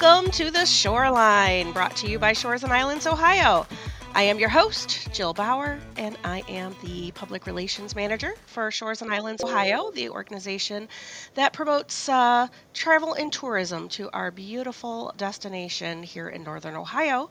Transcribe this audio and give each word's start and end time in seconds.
Welcome 0.00 0.30
to 0.30 0.50
the 0.50 0.64
Shoreline, 0.64 1.72
brought 1.72 1.94
to 1.96 2.08
you 2.08 2.18
by 2.18 2.32
Shores 2.32 2.64
and 2.64 2.72
Islands, 2.72 3.06
Ohio. 3.06 3.66
I 4.14 4.22
am 4.22 4.38
your 4.38 4.48
host, 4.48 5.12
Jill 5.12 5.34
Bauer, 5.34 5.78
and 5.98 6.16
I 6.24 6.42
am 6.48 6.74
the 6.82 7.10
Public 7.10 7.44
Relations 7.44 7.94
Manager 7.94 8.32
for 8.46 8.70
Shores 8.70 9.02
and 9.02 9.12
Islands, 9.12 9.44
Ohio, 9.44 9.90
the 9.90 10.08
organization 10.08 10.88
that 11.34 11.52
promotes 11.52 12.08
uh, 12.08 12.48
travel 12.72 13.12
and 13.12 13.30
tourism 13.30 13.90
to 13.90 14.08
our 14.14 14.30
beautiful 14.30 15.12
destination 15.18 16.02
here 16.02 16.30
in 16.30 16.44
Northern 16.44 16.76
Ohio. 16.76 17.28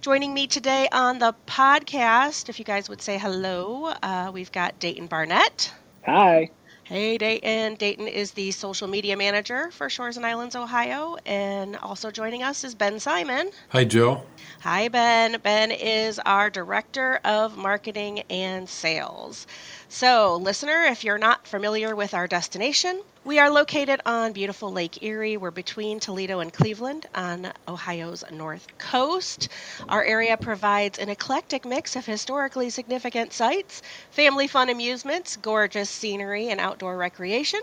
Joining 0.00 0.32
me 0.32 0.46
today 0.46 0.88
on 0.90 1.18
the 1.18 1.34
podcast, 1.46 2.48
if 2.48 2.58
you 2.58 2.64
guys 2.64 2.88
would 2.88 3.02
say 3.02 3.18
hello, 3.18 3.92
uh, 4.02 4.30
we've 4.32 4.50
got 4.50 4.78
Dayton 4.78 5.08
Barnett. 5.08 5.74
Hi. 6.06 6.48
Hey, 6.88 7.18
Dayton. 7.18 7.74
Dayton 7.74 8.08
is 8.08 8.30
the 8.30 8.50
social 8.50 8.88
media 8.88 9.14
manager 9.14 9.70
for 9.72 9.90
Shores 9.90 10.16
and 10.16 10.24
Islands, 10.24 10.56
Ohio. 10.56 11.18
And 11.26 11.76
also 11.76 12.10
joining 12.10 12.42
us 12.42 12.64
is 12.64 12.74
Ben 12.74 12.98
Simon. 12.98 13.50
Hi, 13.68 13.84
Joe. 13.84 14.22
Hi, 14.60 14.88
Ben. 14.88 15.38
Ben 15.42 15.70
is 15.70 16.18
our 16.20 16.48
director 16.48 17.20
of 17.26 17.58
marketing 17.58 18.20
and 18.30 18.66
sales. 18.66 19.46
So, 19.90 20.36
listener, 20.36 20.84
if 20.84 21.04
you're 21.04 21.18
not 21.18 21.46
familiar 21.46 21.94
with 21.94 22.14
our 22.14 22.26
destination, 22.26 23.02
we 23.24 23.38
are 23.38 23.50
located 23.50 24.00
on 24.06 24.32
beautiful 24.32 24.70
Lake 24.72 25.02
Erie. 25.02 25.36
We're 25.36 25.50
between 25.50 25.98
Toledo 26.00 26.40
and 26.40 26.52
Cleveland 26.52 27.06
on 27.14 27.52
Ohio's 27.66 28.22
north 28.30 28.66
coast. 28.78 29.48
Our 29.88 30.04
area 30.04 30.36
provides 30.38 30.98
an 30.98 31.08
eclectic 31.10 31.64
mix 31.66 31.96
of 31.96 32.06
historically 32.06 32.70
significant 32.70 33.32
sites, 33.32 33.82
family 34.10 34.46
fun 34.46 34.68
amusements, 34.70 35.36
gorgeous 35.36 35.90
scenery, 35.90 36.48
and 36.48 36.60
outdoor 36.60 36.96
recreation. 36.96 37.60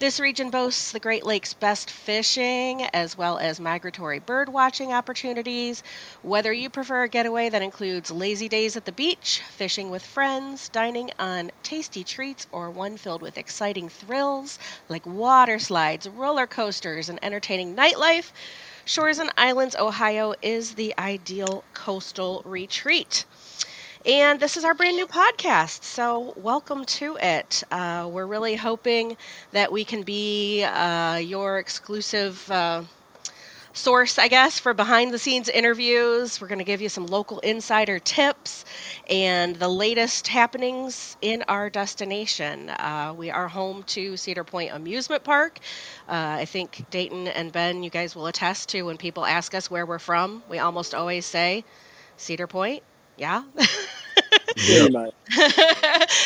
This 0.00 0.18
region 0.18 0.50
boasts 0.50 0.90
the 0.90 0.98
Great 0.98 1.24
Lakes' 1.24 1.54
best 1.54 1.88
fishing 1.88 2.82
as 2.86 3.16
well 3.16 3.38
as 3.38 3.60
migratory 3.60 4.18
bird 4.18 4.48
watching 4.48 4.92
opportunities. 4.92 5.84
Whether 6.20 6.52
you 6.52 6.68
prefer 6.68 7.04
a 7.04 7.08
getaway 7.08 7.48
that 7.48 7.62
includes 7.62 8.10
lazy 8.10 8.48
days 8.48 8.76
at 8.76 8.86
the 8.86 8.92
beach, 8.92 9.40
fishing 9.52 9.90
with 9.90 10.04
friends, 10.04 10.68
dining 10.68 11.12
on 11.20 11.52
tasty 11.62 12.02
treats, 12.02 12.48
or 12.50 12.70
one 12.70 12.96
filled 12.96 13.22
with 13.22 13.38
exciting 13.38 13.88
thrills 13.88 14.58
like 14.88 15.06
water 15.06 15.60
slides, 15.60 16.08
roller 16.08 16.48
coasters, 16.48 17.08
and 17.08 17.20
entertaining 17.22 17.76
nightlife, 17.76 18.32
Shores 18.84 19.20
and 19.20 19.30
Islands, 19.36 19.76
Ohio 19.76 20.34
is 20.42 20.74
the 20.74 20.92
ideal 20.98 21.62
coastal 21.72 22.42
retreat. 22.44 23.24
And 24.06 24.38
this 24.40 24.56
is 24.58 24.64
our 24.64 24.74
brand 24.74 24.96
new 24.96 25.06
podcast, 25.06 25.82
so 25.84 26.34
welcome 26.36 26.84
to 26.86 27.16
it. 27.20 27.62
Uh, 27.70 28.08
we're 28.10 28.26
really 28.26 28.54
hoping 28.54 29.16
that 29.52 29.72
we 29.72 29.84
can 29.84 30.02
be 30.02 30.62
uh, 30.62 31.16
your 31.16 31.58
exclusive 31.58 32.50
uh, 32.50 32.82
source, 33.72 34.18
I 34.18 34.28
guess, 34.28 34.58
for 34.58 34.74
behind 34.74 35.14
the 35.14 35.18
scenes 35.18 35.48
interviews. 35.48 36.40
We're 36.40 36.48
going 36.48 36.58
to 36.58 36.64
give 36.64 36.82
you 36.82 36.88
some 36.90 37.06
local 37.06 37.38
insider 37.40 37.98
tips 37.98 38.64
and 39.08 39.56
the 39.56 39.68
latest 39.68 40.28
happenings 40.28 41.16
in 41.22 41.44
our 41.48 41.70
destination. 41.70 42.70
Uh, 42.70 43.14
we 43.16 43.30
are 43.30 43.48
home 43.48 43.84
to 43.84 44.16
Cedar 44.18 44.44
Point 44.44 44.72
Amusement 44.72 45.24
Park. 45.24 45.60
Uh, 46.08 46.12
I 46.40 46.44
think 46.46 46.84
Dayton 46.90 47.28
and 47.28 47.52
Ben, 47.52 47.82
you 47.82 47.90
guys 47.90 48.14
will 48.14 48.26
attest 48.26 48.68
to 48.70 48.82
when 48.82 48.98
people 48.98 49.24
ask 49.26 49.54
us 49.54 49.70
where 49.70 49.86
we're 49.86 49.98
from, 49.98 50.42
we 50.50 50.58
almost 50.58 50.94
always 50.94 51.26
say 51.26 51.64
Cedar 52.16 52.46
Point. 52.46 52.82
Yeah. 53.16 53.42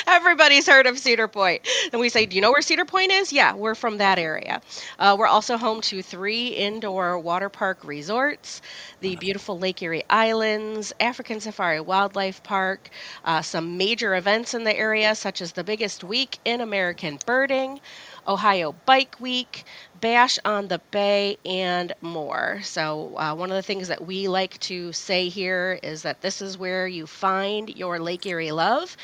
Everybody's 0.06 0.66
heard 0.66 0.86
of 0.86 0.98
Cedar 0.98 1.28
Point. 1.28 1.66
And 1.92 2.00
we 2.00 2.08
say, 2.08 2.26
Do 2.26 2.36
you 2.36 2.42
know 2.42 2.50
where 2.50 2.62
Cedar 2.62 2.84
Point 2.84 3.12
is? 3.12 3.32
Yeah, 3.32 3.54
we're 3.54 3.74
from 3.74 3.98
that 3.98 4.18
area. 4.18 4.60
Uh, 4.98 5.16
we're 5.18 5.26
also 5.26 5.56
home 5.56 5.80
to 5.82 6.02
three 6.02 6.48
indoor 6.48 7.18
water 7.18 7.48
park 7.48 7.84
resorts 7.84 8.60
the 9.00 9.16
beautiful 9.16 9.58
Lake 9.58 9.82
Erie 9.82 10.04
Islands, 10.10 10.92
African 11.00 11.40
Safari 11.40 11.80
Wildlife 11.80 12.42
Park, 12.42 12.90
uh, 13.24 13.42
some 13.42 13.76
major 13.76 14.14
events 14.16 14.54
in 14.54 14.64
the 14.64 14.76
area, 14.76 15.14
such 15.14 15.40
as 15.40 15.52
the 15.52 15.64
biggest 15.64 16.02
week 16.04 16.38
in 16.44 16.60
American 16.60 17.18
birding. 17.26 17.80
Ohio 18.26 18.74
Bike 18.86 19.16
Week, 19.20 19.64
Bash 20.00 20.38
on 20.44 20.68
the 20.68 20.78
Bay, 20.90 21.38
and 21.44 21.92
more. 22.00 22.60
So, 22.62 23.16
uh, 23.16 23.34
one 23.34 23.50
of 23.50 23.56
the 23.56 23.62
things 23.62 23.88
that 23.88 24.04
we 24.06 24.28
like 24.28 24.58
to 24.60 24.92
say 24.92 25.28
here 25.28 25.78
is 25.82 26.02
that 26.02 26.20
this 26.20 26.40
is 26.42 26.56
where 26.58 26.86
you 26.86 27.06
find 27.06 27.68
your 27.76 27.98
Lake 27.98 28.26
Erie 28.26 28.52
love, 28.52 28.96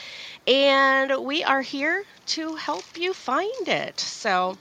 and 0.47 1.25
we 1.25 1.43
are 1.45 1.63
here 1.63 2.05
to 2.27 2.57
help 2.57 2.97
you 2.97 3.13
find 3.15 3.69
it. 3.69 4.01
So, 4.01 4.57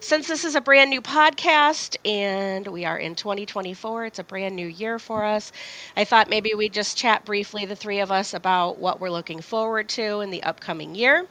since 0.00 0.26
this 0.28 0.44
is 0.44 0.54
a 0.56 0.60
brand 0.60 0.90
new 0.90 1.00
podcast 1.00 1.96
and 2.04 2.66
we 2.66 2.84
are 2.84 2.98
in 2.98 3.14
2024, 3.14 4.06
it's 4.06 4.18
a 4.18 4.24
brand 4.24 4.56
new 4.56 4.66
year 4.66 4.98
for 4.98 5.24
us. 5.24 5.52
I 5.96 6.04
thought 6.04 6.28
maybe 6.28 6.54
we'd 6.54 6.72
just 6.72 6.96
chat 6.96 7.24
briefly, 7.24 7.64
the 7.66 7.76
three 7.76 8.00
of 8.00 8.10
us, 8.10 8.34
about 8.34 8.78
what 8.78 9.00
we're 9.00 9.10
looking 9.10 9.40
forward 9.40 9.88
to 9.90 10.20
in 10.20 10.30
the 10.30 10.42
upcoming 10.42 10.94
year. 10.94 11.26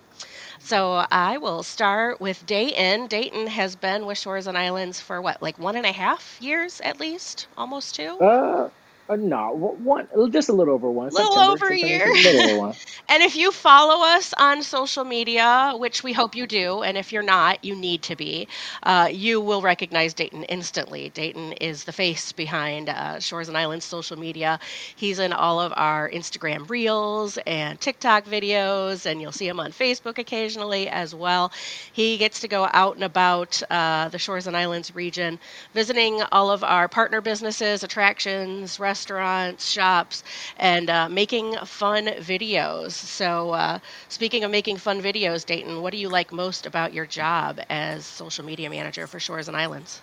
So 0.63 1.05
I 1.11 1.37
will 1.37 1.63
start 1.63 2.21
with 2.21 2.45
Dayton. 2.45 3.07
Dayton 3.07 3.47
has 3.47 3.75
been 3.75 4.05
with 4.05 4.17
Shores 4.17 4.47
and 4.47 4.57
Islands 4.57 5.01
for 5.01 5.21
what, 5.21 5.41
like 5.41 5.57
one 5.57 5.75
and 5.75 5.85
a 5.85 5.91
half 5.91 6.37
years 6.39 6.79
at 6.81 6.99
least, 6.99 7.47
almost 7.57 7.95
two. 7.95 8.21
Uh, 8.21 8.69
uh, 9.11 9.17
no, 9.17 9.75
one, 9.83 10.07
just 10.31 10.47
a 10.47 10.53
little 10.53 10.73
over 10.73 10.89
one. 10.89 11.09
Little 11.09 11.37
over 11.37 11.67
a 11.67 11.77
year. 11.77 12.07
Little 12.07 12.49
over 12.49 12.59
one. 12.59 12.75
and 13.09 13.21
if 13.21 13.35
you 13.35 13.51
follow 13.51 14.05
us 14.05 14.33
on 14.37 14.63
social 14.63 15.03
media, 15.03 15.73
which 15.75 16.01
we 16.01 16.13
hope 16.13 16.33
you 16.33 16.47
do, 16.47 16.81
and 16.81 16.97
if 16.97 17.11
you're 17.11 17.21
not, 17.21 17.63
you 17.63 17.75
need 17.75 18.03
to 18.03 18.15
be, 18.15 18.47
uh, 18.83 19.09
you 19.11 19.41
will 19.41 19.61
recognize 19.61 20.13
Dayton 20.13 20.43
instantly. 20.43 21.09
Dayton 21.09 21.51
is 21.53 21.83
the 21.83 21.91
face 21.91 22.31
behind 22.31 22.87
uh, 22.87 23.19
Shores 23.19 23.49
and 23.49 23.57
Islands 23.57 23.83
social 23.83 24.17
media. 24.17 24.59
He's 24.95 25.19
in 25.19 25.33
all 25.33 25.59
of 25.59 25.73
our 25.75 26.09
Instagram 26.09 26.69
reels 26.69 27.37
and 27.45 27.81
TikTok 27.81 28.23
videos, 28.25 29.05
and 29.05 29.21
you'll 29.21 29.33
see 29.33 29.47
him 29.47 29.59
on 29.59 29.71
Facebook 29.71 30.19
occasionally 30.19 30.87
as 30.87 31.13
well. 31.13 31.51
He 31.91 32.17
gets 32.17 32.39
to 32.41 32.47
go 32.47 32.69
out 32.71 32.95
and 32.95 33.03
about 33.03 33.61
uh, 33.69 34.07
the 34.07 34.19
Shores 34.19 34.47
and 34.47 34.55
Islands 34.55 34.95
region, 34.95 35.37
visiting 35.73 36.21
all 36.31 36.49
of 36.49 36.63
our 36.63 36.87
partner 36.87 37.19
businesses, 37.19 37.83
attractions, 37.83 38.79
restaurants 38.79 39.00
restaurants, 39.01 39.67
shops, 39.67 40.23
and 40.57 40.87
uh, 40.87 41.09
making 41.09 41.55
fun 41.65 42.05
videos. 42.05 42.91
So, 42.91 43.49
uh, 43.49 43.79
speaking 44.09 44.43
of 44.43 44.51
making 44.51 44.77
fun 44.77 45.01
videos, 45.01 45.43
Dayton, 45.43 45.81
what 45.81 45.91
do 45.91 45.97
you 45.97 46.07
like 46.07 46.31
most 46.31 46.67
about 46.67 46.93
your 46.93 47.07
job 47.07 47.59
as 47.67 48.05
social 48.05 48.45
media 48.45 48.69
manager 48.69 49.07
for 49.07 49.19
Shores 49.19 49.47
and 49.47 49.57
Islands? 49.57 50.01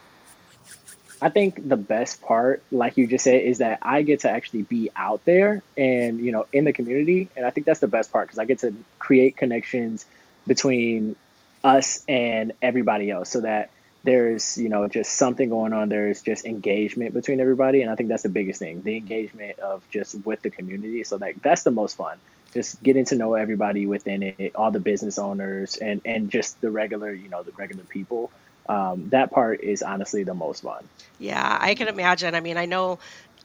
I 1.22 1.28
think 1.28 1.68
the 1.68 1.76
best 1.76 2.20
part, 2.22 2.60
like 2.72 2.96
you 2.96 3.06
just 3.06 3.22
said, 3.22 3.40
is 3.42 3.58
that 3.58 3.78
I 3.82 4.02
get 4.02 4.20
to 4.20 4.30
actually 4.30 4.62
be 4.62 4.90
out 4.96 5.24
there 5.24 5.62
and 5.76 6.18
you 6.18 6.32
know 6.32 6.46
in 6.52 6.64
the 6.64 6.72
community, 6.72 7.28
and 7.36 7.46
I 7.46 7.50
think 7.50 7.66
that's 7.66 7.80
the 7.80 7.86
best 7.88 8.10
part 8.12 8.26
because 8.26 8.40
I 8.40 8.46
get 8.46 8.58
to 8.60 8.74
create 8.98 9.36
connections 9.36 10.06
between 10.44 11.14
us 11.62 12.04
and 12.08 12.52
everybody 12.60 13.10
else, 13.12 13.30
so 13.30 13.42
that 13.42 13.70
there's 14.04 14.56
you 14.56 14.68
know 14.68 14.88
just 14.88 15.12
something 15.12 15.48
going 15.48 15.72
on. 15.72 15.88
There's 15.88 16.22
just 16.22 16.44
engagement 16.44 17.14
between 17.14 17.40
everybody 17.40 17.82
and 17.82 17.90
i 17.90 17.94
think 17.94 18.08
that's 18.08 18.22
the 18.22 18.28
biggest 18.28 18.58
thing 18.58 18.82
the 18.82 18.96
engagement 18.96 19.58
of 19.58 19.82
just 19.90 20.14
with 20.24 20.42
the 20.42 20.50
community. 20.50 21.04
So 21.04 21.16
like 21.16 21.42
that's 21.42 21.62
the 21.62 21.70
most 21.70 21.96
fun 21.96 22.18
just 22.54 22.82
getting 22.82 23.04
to 23.06 23.14
know 23.14 23.34
everybody 23.34 23.86
within 23.86 24.22
it 24.22 24.54
all 24.54 24.70
the 24.70 24.80
business 24.80 25.18
owners 25.18 25.76
and 25.76 26.00
and 26.04 26.30
just 26.30 26.60
the 26.60 26.70
regular 26.70 27.12
you 27.12 27.28
know 27.28 27.42
the 27.42 27.52
regular 27.52 27.84
people. 27.84 28.30
Um, 28.68 29.08
that 29.10 29.30
part 29.30 29.62
is 29.62 29.82
honestly 29.82 30.24
the 30.24 30.34
most 30.34 30.62
fun. 30.62 30.86
Yeah 31.18 31.58
i 31.60 31.74
can 31.74 31.88
imagine. 31.88 32.34
I 32.34 32.40
mean 32.40 32.56
i 32.56 32.66
know 32.66 32.98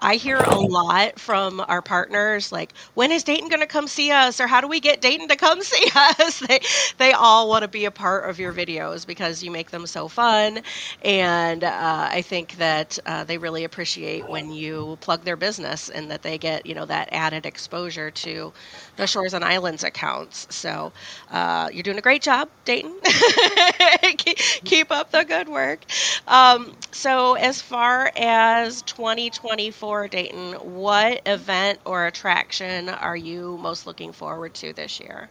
I 0.04 0.16
hear 0.18 0.38
a 0.38 0.60
lot 0.60 1.20
from 1.20 1.64
our 1.68 1.82
partners 1.82 2.52
like, 2.52 2.74
when 2.94 3.12
is 3.12 3.24
Dayton 3.24 3.48
going 3.50 3.62
to 3.62 3.68
come 3.68 3.88
see 3.88 4.12
us? 4.12 4.40
Or 4.42 4.48
how 4.48 4.62
do 4.62 4.68
we 4.68 4.82
get 4.82 5.02
Dayton 5.02 5.30
to 5.30 5.36
come 5.38 5.62
see 5.64 5.90
us? 5.96 6.40
they, 6.42 6.60
they 6.98 7.14
all 7.14 7.48
want 7.50 7.64
to 7.64 7.70
be 7.70 7.86
a 7.86 7.92
part 7.92 8.30
of 8.30 8.38
your 8.40 8.54
videos 8.54 9.08
because 9.08 9.42
you 9.44 9.50
make 9.50 9.72
them 9.72 9.88
so 9.88 10.08
fun. 10.10 10.62
And 11.04 11.64
uh, 11.64 12.10
I 12.12 12.22
think 12.22 12.58
that 12.58 13.00
uh, 13.06 13.24
they 13.24 13.38
really 13.38 13.64
appreciate 13.64 14.28
when 14.28 14.52
you 14.52 14.98
plug 15.02 15.24
their 15.24 15.38
business 15.38 15.90
and 15.90 16.12
that 16.12 16.22
they 16.22 16.38
get, 16.38 16.66
you 16.66 16.76
know, 16.76 16.86
that 16.86 17.10
added 17.14 17.46
exposure 17.46 18.12
to 18.12 18.54
the 18.98 19.08
Shores 19.08 19.34
and 19.34 19.44
Islands 19.44 19.84
accounts. 19.84 20.48
So 20.50 20.92
uh, 21.32 21.70
you're 21.74 21.84
doing 21.84 21.98
a 21.98 22.02
great 22.02 22.22
job, 22.22 22.50
Dayton. 22.66 23.00
Keep 24.66 24.92
up 24.92 25.12
the 25.12 25.24
good 25.24 25.48
work. 25.50 25.86
Um, 26.28 26.76
so 26.92 27.34
as 27.36 27.62
far 27.62 28.12
as 28.16 28.82
2024, 28.84 29.93
for 29.94 30.08
Dayton, 30.08 30.54
what 30.54 31.22
event 31.28 31.78
or 31.86 32.08
attraction 32.08 32.90
are 32.90 33.16
you 33.16 33.60
most 33.62 33.86
looking 33.86 34.12
forward 34.12 34.56
to 34.56 34.74
this 34.74 35.00
year? 35.00 35.30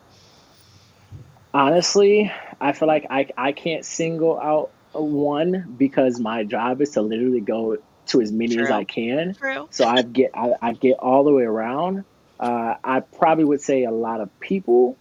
Honestly, 1.52 2.30
I 2.60 2.70
feel 2.70 2.86
like 2.86 3.08
I, 3.10 3.26
I 3.36 3.50
can't 3.50 3.84
single 3.84 4.38
out 4.38 4.70
one 4.92 5.74
because 5.76 6.20
my 6.20 6.44
job 6.44 6.80
is 6.80 6.90
to 6.90 7.02
literally 7.02 7.40
go 7.40 7.78
to 8.06 8.20
as 8.20 8.30
many 8.30 8.54
True. 8.54 8.66
as 8.66 8.70
I 8.70 8.84
can. 8.84 9.34
True. 9.34 9.66
So 9.72 9.84
I 9.84 10.02
get 10.02 10.30
I, 10.32 10.52
I 10.62 10.72
get 10.74 11.00
all 11.00 11.24
the 11.24 11.32
way 11.32 11.42
around. 11.42 12.04
Uh, 12.38 12.76
I 12.84 13.00
probably 13.00 13.42
would 13.42 13.62
say 13.62 13.82
a 13.82 13.90
lot 13.90 14.20
of 14.20 14.38
people 14.38 14.96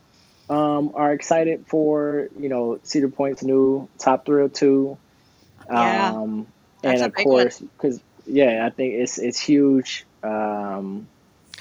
um, 0.50 0.90
are 0.96 1.14
excited 1.14 1.66
for 1.68 2.30
you 2.40 2.50
know 2.50 2.80
Cedar 2.82 3.10
Point's 3.10 3.44
new 3.44 3.88
Top 4.00 4.26
Thrill 4.26 4.50
two. 4.50 4.98
Yeah. 5.70 6.14
Um, 6.14 6.48
and 6.84 7.02
of 7.04 7.14
course, 7.14 7.60
because 7.60 8.02
yeah, 8.32 8.66
I 8.66 8.70
think 8.70 8.94
it's 8.96 9.18
it's 9.18 9.40
huge. 9.40 10.06
Um, 10.24 11.08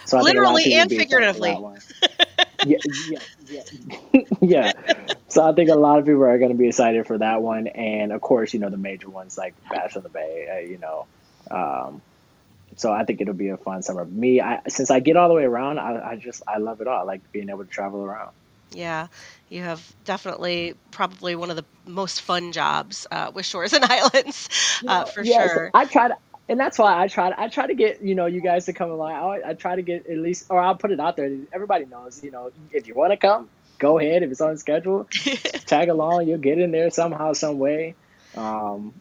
so 0.05 0.19
I 0.19 0.23
literally 0.23 0.75
and 0.75 0.91
figuratively. 0.91 1.57
yeah, 2.65 2.79
yeah, 3.09 3.19
yeah, 3.49 4.23
yeah. 4.41 4.73
So 5.29 5.49
I 5.49 5.53
think 5.53 5.71
a 5.71 5.75
lot 5.75 5.99
of 5.99 6.07
people 6.07 6.23
are 6.25 6.39
going 6.39 6.53
to 6.53 6.57
be 6.57 6.69
excited 6.69 7.07
for 7.07 7.19
that 7.19 7.43
one, 7.43 7.67
and 7.67 8.13
of 8.13 8.21
course, 8.21 8.55
you 8.55 8.61
know 8.61 8.71
the 8.71 8.77
major 8.77 9.11
ones 9.11 9.37
like 9.37 9.55
Bash 9.69 9.97
on 9.97 10.03
the 10.03 10.09
Bay. 10.09 10.49
Uh, 10.51 10.69
you 10.69 10.79
know, 10.79 11.07
um, 11.51 12.01
so 12.77 12.93
I 12.93 13.05
think 13.05 13.21
it'll 13.21 13.35
be 13.35 13.49
a 13.49 13.57
fun 13.57 13.83
summer. 13.83 14.05
Me, 14.05 14.41
I, 14.41 14.61
since 14.69 14.91
I 14.91 15.01
get 15.01 15.17
all 15.17 15.29
the 15.29 15.35
way 15.35 15.45
around, 15.45 15.79
I, 15.79 16.13
I 16.13 16.17
just 16.17 16.43
I 16.47 16.59
love 16.59 16.81
it 16.81 16.87
all. 16.87 17.01
I 17.01 17.03
like 17.03 17.33
being 17.33 17.49
able 17.49 17.65
to 17.65 17.71
travel 17.71 18.03
around. 18.05 18.31
Yeah, 18.73 19.09
you 19.49 19.63
have 19.63 19.93
definitely 20.05 20.75
probably 20.93 21.35
one 21.35 21.51
of 21.51 21.57
the 21.57 21.65
most 21.87 22.23
fun 22.23 22.53
jobs 22.53 23.07
uh, 23.11 23.33
with 23.35 23.45
Shores 23.45 23.73
and 23.73 23.85
Islands, 23.89 24.49
uh, 24.87 25.05
for 25.07 25.25
sure. 25.25 25.71
I 25.75 25.87
try 25.87 26.09
to, 26.09 26.17
and 26.49 26.59
that's 26.59 26.79
why 26.79 27.01
I 27.01 27.09
try. 27.09 27.31
To, 27.31 27.41
I 27.41 27.49
try 27.49 27.67
to 27.67 27.75
get 27.75 28.03
you 28.03 28.15
know 28.15 28.27
you 28.27 28.41
guys 28.41 28.67
to 28.67 28.73
come 28.73 28.91
along. 28.91 29.13
I, 29.13 29.51
I 29.51 29.55
try 29.55 29.77
to 29.77 29.83
get 29.83 30.07
at 30.07 30.19
least, 30.19 30.47
or 30.51 30.61
I'll 30.61 30.75
put 30.75 30.91
it 30.91 31.01
out 31.01 31.17
there. 31.17 31.31
Everybody 31.53 31.87
knows, 31.87 32.23
you 32.23 32.31
know, 32.31 32.51
if 32.73 32.89
you 32.89 32.95
want 32.95 33.13
to 33.13 33.17
come, 33.17 33.49
go 33.79 33.99
ahead. 33.99 34.23
If 34.23 34.31
it's 34.31 34.41
on 34.41 34.57
schedule, 34.57 35.09
tag 35.67 35.89
along. 35.89 36.29
You'll 36.29 36.39
get 36.39 36.59
in 36.59 36.71
there 36.71 36.91
somehow, 36.91 37.33
some 37.33 37.59
way. 37.59 37.95
Um, 38.37 38.95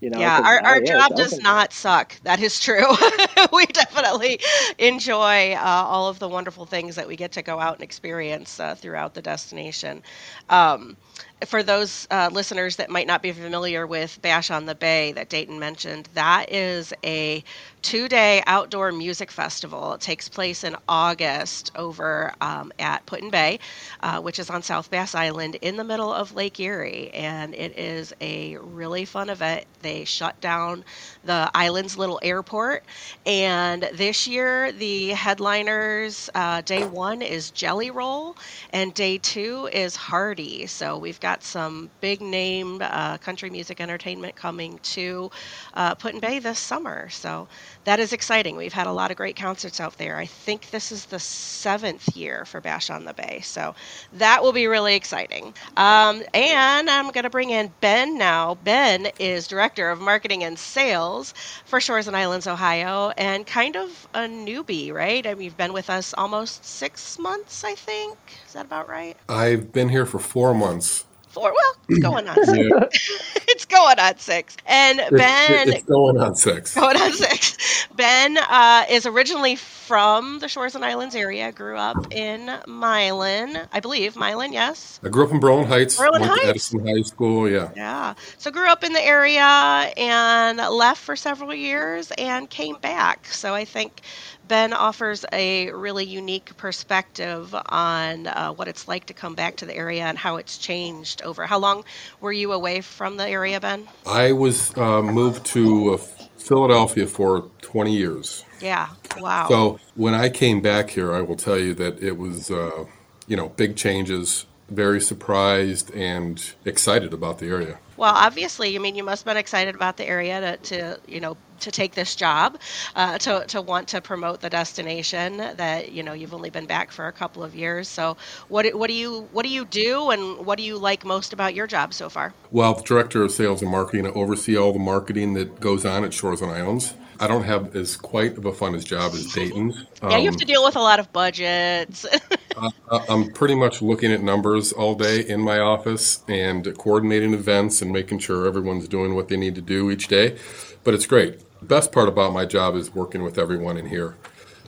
you 0.00 0.10
know, 0.10 0.18
yeah, 0.20 0.40
our, 0.44 0.60
our 0.60 0.80
yeah, 0.82 1.08
job 1.08 1.16
does 1.16 1.40
not 1.40 1.72
suck. 1.72 2.20
That 2.22 2.42
is 2.42 2.60
true. 2.60 2.84
we 3.52 3.64
definitely 3.66 4.40
enjoy 4.78 5.54
uh, 5.54 5.58
all 5.64 6.08
of 6.08 6.18
the 6.18 6.28
wonderful 6.28 6.66
things 6.66 6.96
that 6.96 7.08
we 7.08 7.16
get 7.16 7.32
to 7.32 7.42
go 7.42 7.58
out 7.58 7.76
and 7.76 7.82
experience 7.82 8.60
uh, 8.60 8.74
throughout 8.74 9.14
the 9.14 9.22
destination. 9.22 10.02
Um, 10.50 10.98
for 11.44 11.62
those 11.62 12.06
uh, 12.10 12.30
listeners 12.32 12.76
that 12.76 12.88
might 12.88 13.06
not 13.06 13.20
be 13.20 13.30
familiar 13.32 13.86
with 13.86 14.20
Bash 14.22 14.50
on 14.50 14.64
the 14.64 14.74
Bay 14.74 15.12
that 15.12 15.28
Dayton 15.28 15.58
mentioned, 15.58 16.08
that 16.14 16.50
is 16.50 16.94
a 17.04 17.44
two 17.82 18.08
day 18.08 18.42
outdoor 18.46 18.90
music 18.90 19.30
festival. 19.30 19.92
It 19.92 20.00
takes 20.00 20.28
place 20.28 20.64
in 20.64 20.76
August 20.88 21.70
over 21.76 22.32
um, 22.40 22.72
at 22.78 23.04
Put-in-Bay, 23.06 23.58
uh, 24.00 24.20
which 24.20 24.38
is 24.38 24.48
on 24.50 24.62
South 24.62 24.90
Bass 24.90 25.14
Island 25.14 25.56
in 25.56 25.76
the 25.76 25.84
middle 25.84 26.12
of 26.12 26.34
Lake 26.34 26.58
Erie. 26.58 27.10
And 27.12 27.54
it 27.54 27.78
is 27.78 28.14
a 28.20 28.56
really 28.56 29.04
fun 29.04 29.28
event. 29.28 29.66
They 29.82 30.04
shut 30.04 30.40
down 30.40 30.84
the 31.22 31.50
island's 31.54 31.98
little 31.98 32.18
airport. 32.22 32.82
And 33.26 33.88
this 33.92 34.26
year, 34.26 34.72
the 34.72 35.10
headliners, 35.10 36.30
uh, 36.34 36.62
day 36.62 36.86
one 36.86 37.20
is 37.20 37.50
Jelly 37.50 37.90
Roll, 37.90 38.36
and 38.72 38.94
day 38.94 39.18
two 39.18 39.68
is 39.72 39.94
Hardy. 39.94 40.66
So 40.66 40.96
we've 40.98 41.20
got 41.20 41.25
some 41.42 41.90
big 42.00 42.20
name 42.20 42.78
uh, 42.80 43.18
country 43.18 43.50
music 43.50 43.80
entertainment 43.80 44.36
coming 44.36 44.78
to 44.82 45.30
uh, 45.74 45.94
Put-in-Bay 45.94 46.38
this 46.38 46.58
summer. 46.58 47.08
So 47.08 47.48
that 47.84 47.98
is 47.98 48.12
exciting. 48.12 48.56
We've 48.56 48.72
had 48.72 48.86
a 48.86 48.92
lot 48.92 49.10
of 49.10 49.16
great 49.16 49.36
concerts 49.36 49.80
out 49.80 49.98
there. 49.98 50.16
I 50.16 50.26
think 50.26 50.70
this 50.70 50.92
is 50.92 51.06
the 51.06 51.18
seventh 51.18 52.16
year 52.16 52.44
for 52.44 52.60
Bash 52.60 52.90
on 52.90 53.04
the 53.04 53.14
Bay. 53.14 53.40
So 53.42 53.74
that 54.14 54.42
will 54.42 54.52
be 54.52 54.66
really 54.66 54.94
exciting. 54.94 55.54
Um, 55.76 56.22
and 56.32 56.88
I'm 56.88 57.10
going 57.10 57.24
to 57.24 57.30
bring 57.30 57.50
in 57.50 57.72
Ben 57.80 58.16
now. 58.16 58.56
Ben 58.62 59.08
is 59.18 59.48
Director 59.48 59.90
of 59.90 60.00
Marketing 60.00 60.44
and 60.44 60.58
Sales 60.58 61.34
for 61.64 61.80
Shores 61.80 62.06
and 62.06 62.16
Islands, 62.16 62.46
Ohio, 62.46 63.10
and 63.16 63.46
kind 63.46 63.76
of 63.76 64.08
a 64.14 64.20
newbie, 64.20 64.92
right? 64.92 65.26
I 65.26 65.34
mean, 65.34 65.44
you've 65.44 65.56
been 65.56 65.72
with 65.72 65.90
us 65.90 66.14
almost 66.14 66.64
six 66.64 67.18
months, 67.18 67.64
I 67.64 67.74
think. 67.74 68.16
Is 68.46 68.52
that 68.52 68.66
about 68.66 68.88
right? 68.88 69.16
I've 69.28 69.72
been 69.72 69.88
here 69.88 70.06
for 70.06 70.18
four 70.18 70.54
months 70.54 71.04
four. 71.36 71.52
Well, 71.52 71.76
it's 71.88 71.98
going 71.98 72.28
on 72.28 72.44
six. 72.44 73.34
it's 73.48 73.64
going 73.66 73.98
on 73.98 74.18
six. 74.18 74.56
And 74.66 74.98
Ben, 75.10 75.68
it's 75.68 75.84
going 75.84 76.18
on 76.18 76.34
six. 76.34 76.74
Going 76.86 76.96
on 76.96 77.12
six. 77.12 77.86
Ben 77.94 78.38
uh, 78.38 78.84
is 78.88 79.06
originally 79.06 79.56
from 79.56 80.38
the 80.38 80.48
Shores 80.48 80.74
and 80.74 80.84
Islands 80.84 81.14
area. 81.14 81.52
Grew 81.52 81.76
up 81.76 82.12
in 82.12 82.50
Milan, 82.66 83.68
I 83.72 83.80
believe. 83.80 84.16
Milan, 84.16 84.52
yes. 84.52 84.98
I 85.04 85.08
grew 85.08 85.24
up 85.24 85.30
in 85.30 85.40
Berlin 85.40 85.66
Heights. 85.66 85.98
Berlin 85.98 86.22
went 86.22 86.32
Heights. 86.32 86.42
To 86.42 86.48
Edison 86.80 86.86
High 86.86 87.02
School. 87.02 87.48
Yeah. 87.48 87.70
Yeah. 87.76 88.14
So 88.38 88.50
grew 88.50 88.68
up 88.68 88.82
in 88.82 88.92
the 88.92 89.04
area 89.04 89.42
and 89.42 90.56
left 90.56 91.02
for 91.02 91.16
several 91.16 91.54
years 91.54 92.12
and 92.18 92.48
came 92.48 92.76
back. 92.76 93.26
So 93.26 93.54
I 93.54 93.64
think 93.64 94.00
Ben 94.48 94.72
offers 94.72 95.24
a 95.32 95.70
really 95.72 96.04
unique 96.04 96.56
perspective 96.56 97.54
on 97.66 98.26
uh, 98.26 98.52
what 98.52 98.68
it's 98.68 98.86
like 98.86 99.06
to 99.06 99.14
come 99.14 99.34
back 99.34 99.56
to 99.56 99.66
the 99.66 99.74
area 99.74 100.04
and 100.04 100.16
how 100.16 100.36
it's 100.36 100.58
changed 100.58 101.22
over. 101.22 101.46
How 101.46 101.58
long 101.58 101.84
were 102.20 102.32
you 102.32 102.52
away 102.52 102.80
from 102.80 103.16
the 103.16 103.28
area, 103.28 103.60
Ben? 103.60 103.88
I 104.06 104.32
was 104.32 104.76
uh, 104.76 105.02
moved 105.02 105.46
to 105.46 105.94
uh, 105.94 105.96
Philadelphia 106.36 107.06
for 107.06 107.50
20 107.62 107.92
years. 107.92 108.44
Yeah, 108.60 108.88
wow. 109.18 109.48
So 109.48 109.80
when 109.96 110.14
I 110.14 110.28
came 110.28 110.60
back 110.60 110.90
here, 110.90 111.12
I 111.12 111.22
will 111.22 111.36
tell 111.36 111.58
you 111.58 111.74
that 111.74 112.02
it 112.02 112.16
was, 112.16 112.50
uh, 112.50 112.84
you 113.26 113.36
know, 113.36 113.48
big 113.50 113.76
changes, 113.76 114.46
very 114.70 115.00
surprised 115.00 115.92
and 115.94 116.54
excited 116.64 117.12
about 117.12 117.38
the 117.38 117.46
area. 117.46 117.78
Well, 117.96 118.14
obviously, 118.14 118.76
I 118.76 118.78
mean, 118.78 118.94
you 118.94 119.04
must 119.04 119.24
have 119.24 119.32
been 119.32 119.38
excited 119.38 119.74
about 119.74 119.96
the 119.96 120.06
area 120.06 120.40
to, 120.40 120.56
to 120.58 121.00
you 121.08 121.20
know, 121.20 121.36
to 121.60 121.70
take 121.70 121.94
this 121.94 122.16
job, 122.16 122.58
uh, 122.94 123.18
to, 123.18 123.44
to 123.48 123.62
want 123.62 123.88
to 123.88 124.00
promote 124.00 124.40
the 124.40 124.50
destination 124.50 125.38
that 125.38 125.92
you 125.92 126.02
know 126.02 126.12
you've 126.12 126.34
only 126.34 126.50
been 126.50 126.66
back 126.66 126.90
for 126.90 127.06
a 127.06 127.12
couple 127.12 127.42
of 127.42 127.54
years. 127.54 127.88
So, 127.88 128.16
what 128.48 128.74
what 128.74 128.88
do 128.88 128.94
you 128.94 129.28
what 129.32 129.44
do 129.44 129.50
you 129.50 129.64
do, 129.64 130.10
and 130.10 130.44
what 130.46 130.58
do 130.58 130.64
you 130.64 130.78
like 130.78 131.04
most 131.04 131.32
about 131.32 131.54
your 131.54 131.66
job 131.66 131.94
so 131.94 132.08
far? 132.08 132.32
Well, 132.50 132.74
the 132.74 132.82
director 132.82 133.22
of 133.22 133.32
sales 133.32 133.62
and 133.62 133.70
marketing, 133.70 134.06
I 134.06 134.10
oversee 134.10 134.56
all 134.56 134.72
the 134.72 134.78
marketing 134.78 135.34
that 135.34 135.60
goes 135.60 135.84
on 135.84 136.04
at 136.04 136.12
Shores 136.12 136.40
and 136.40 136.50
Islands. 136.50 136.94
I 137.18 137.26
don't 137.26 137.44
have 137.44 137.74
as 137.74 137.96
quite 137.96 138.36
of 138.36 138.44
a 138.44 138.52
fun 138.52 138.74
as 138.74 138.84
job 138.84 139.12
as 139.14 139.26
Dayton's. 139.32 139.84
Um, 140.02 140.10
yeah, 140.10 140.18
you 140.18 140.24
have 140.26 140.34
um, 140.34 140.40
to 140.40 140.44
deal 140.44 140.62
with 140.62 140.76
a 140.76 140.80
lot 140.80 141.00
of 141.00 141.10
budgets. 141.10 142.04
I, 142.58 142.70
I'm 143.08 143.32
pretty 143.32 143.54
much 143.54 143.80
looking 143.80 144.12
at 144.12 144.22
numbers 144.22 144.70
all 144.70 144.94
day 144.94 145.26
in 145.26 145.40
my 145.40 145.58
office 145.58 146.22
and 146.28 146.76
coordinating 146.76 147.32
events 147.32 147.80
and 147.80 147.90
making 147.90 148.18
sure 148.18 148.46
everyone's 148.46 148.88
doing 148.88 149.14
what 149.14 149.28
they 149.28 149.38
need 149.38 149.54
to 149.54 149.62
do 149.62 149.90
each 149.90 150.08
day. 150.08 150.36
But 150.86 150.94
it's 150.94 151.04
great. 151.04 151.40
The 151.58 151.66
best 151.66 151.90
part 151.90 152.06
about 152.06 152.32
my 152.32 152.46
job 152.46 152.76
is 152.76 152.94
working 152.94 153.24
with 153.24 153.38
everyone 153.38 153.76
in 153.76 153.86
here. 153.86 154.14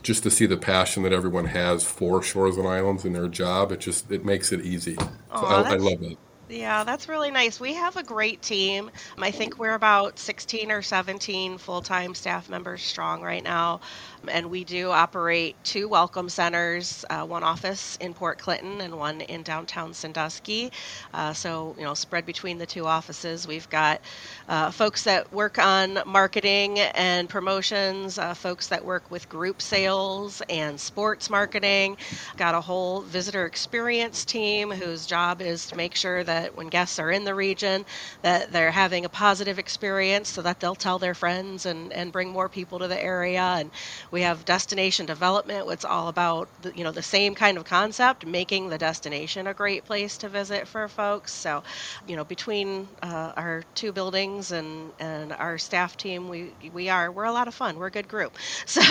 Just 0.03 0.21
to 0.23 0.29
see 0.29 0.45
the 0.45 0.57
passion 0.57 1.03
that 1.03 1.13
everyone 1.13 1.45
has 1.45 1.85
for 1.85 2.21
Shores 2.21 2.57
and 2.57 2.67
Islands 2.67 3.05
and 3.05 3.15
their 3.15 3.29
job, 3.29 3.71
it 3.71 3.79
just 3.79 4.11
it 4.11 4.25
makes 4.25 4.51
it 4.51 4.59
easy. 4.59 4.95
So 4.95 5.07
I, 5.31 5.61
I 5.61 5.75
love 5.77 6.03
it. 6.03 6.17
Yeah, 6.49 6.83
that's 6.83 7.07
really 7.07 7.31
nice. 7.31 7.61
We 7.61 7.73
have 7.75 7.95
a 7.95 8.03
great 8.03 8.41
team. 8.41 8.91
I 9.17 9.31
think 9.31 9.59
we're 9.59 9.75
about 9.75 10.19
16 10.19 10.71
or 10.71 10.81
17 10.81 11.57
full 11.57 11.81
time 11.81 12.13
staff 12.13 12.49
members 12.49 12.81
strong 12.81 13.21
right 13.21 13.43
now. 13.43 13.79
And 14.27 14.49
we 14.51 14.63
do 14.65 14.91
operate 14.91 15.55
two 15.63 15.87
welcome 15.87 16.27
centers, 16.27 17.05
uh, 17.09 17.25
one 17.25 17.43
office 17.43 17.95
in 18.01 18.13
Port 18.13 18.37
Clinton 18.37 18.81
and 18.81 18.97
one 18.97 19.21
in 19.21 19.43
downtown 19.43 19.93
Sandusky. 19.93 20.71
Uh, 21.13 21.31
so, 21.33 21.73
you 21.77 21.85
know, 21.85 21.93
spread 21.93 22.25
between 22.25 22.57
the 22.57 22.65
two 22.65 22.85
offices, 22.85 23.47
we've 23.47 23.69
got 23.69 24.01
uh, 24.49 24.71
folks 24.71 25.03
that 25.05 25.31
work 25.31 25.57
on 25.57 25.99
marketing 26.05 26.79
and 26.79 27.29
promotions, 27.29 28.17
uh, 28.17 28.33
folks 28.33 28.67
that 28.67 28.83
work 28.83 29.09
with 29.09 29.29
group 29.29 29.61
sales 29.61 30.41
and 30.49 30.79
sports 30.79 31.29
marketing. 31.29 31.95
Got 32.35 32.55
a 32.55 32.61
whole 32.61 33.01
visitor 33.01 33.45
experience 33.45 34.25
team 34.25 34.69
whose 34.69 35.05
job 35.05 35.41
is 35.41 35.65
to 35.67 35.77
make 35.77 35.95
sure 35.95 36.23
that 36.25 36.55
when 36.57 36.67
guests 36.67 36.99
are 36.99 37.09
in 37.11 37.23
the 37.23 37.33
region, 37.35 37.85
that 38.21 38.51
they're 38.51 38.71
having 38.71 39.05
a 39.05 39.09
positive 39.09 39.57
experience 39.59 40.29
so 40.29 40.41
that 40.41 40.59
they'll 40.59 40.75
tell 40.75 40.99
their 40.99 41.13
friends 41.15 41.65
and, 41.65 41.93
and 41.93 42.11
bring 42.11 42.29
more 42.29 42.49
people 42.49 42.79
to 42.79 42.87
the 42.87 43.01
area. 43.01 43.41
And 43.41 43.71
we 44.11 44.21
have 44.21 44.45
destination 44.45 45.05
development, 45.05 45.65
which 45.67 45.79
is 45.79 45.85
all 45.85 46.07
about 46.07 46.49
the, 46.61 46.73
you 46.75 46.83
know 46.83 46.91
the 46.91 47.03
same 47.03 47.35
kind 47.35 47.57
of 47.57 47.65
concept, 47.65 48.25
making 48.25 48.69
the 48.69 48.77
destination 48.77 49.47
a 49.47 49.53
great 49.53 49.85
place 49.85 50.17
to 50.17 50.29
visit 50.29 50.67
for 50.67 50.87
folks. 50.87 51.31
So, 51.33 51.63
you 52.07 52.15
know, 52.15 52.23
between 52.23 52.87
uh, 53.03 53.33
our 53.35 53.63
two 53.75 53.91
buildings 53.91 54.51
and 54.51 54.91
and 54.99 55.31
our 55.33 55.57
staff 55.57 55.97
team, 55.97 56.29
we 56.29 56.51
we 56.73 56.89
are 56.89 57.11
we're 57.11 57.25
a 57.25 57.31
lot 57.31 57.47
of 57.47 57.53
fun. 57.53 57.77
We're 57.77 57.87
a 57.87 57.91
good 57.91 58.07
group. 58.07 58.37
So, 58.79 58.81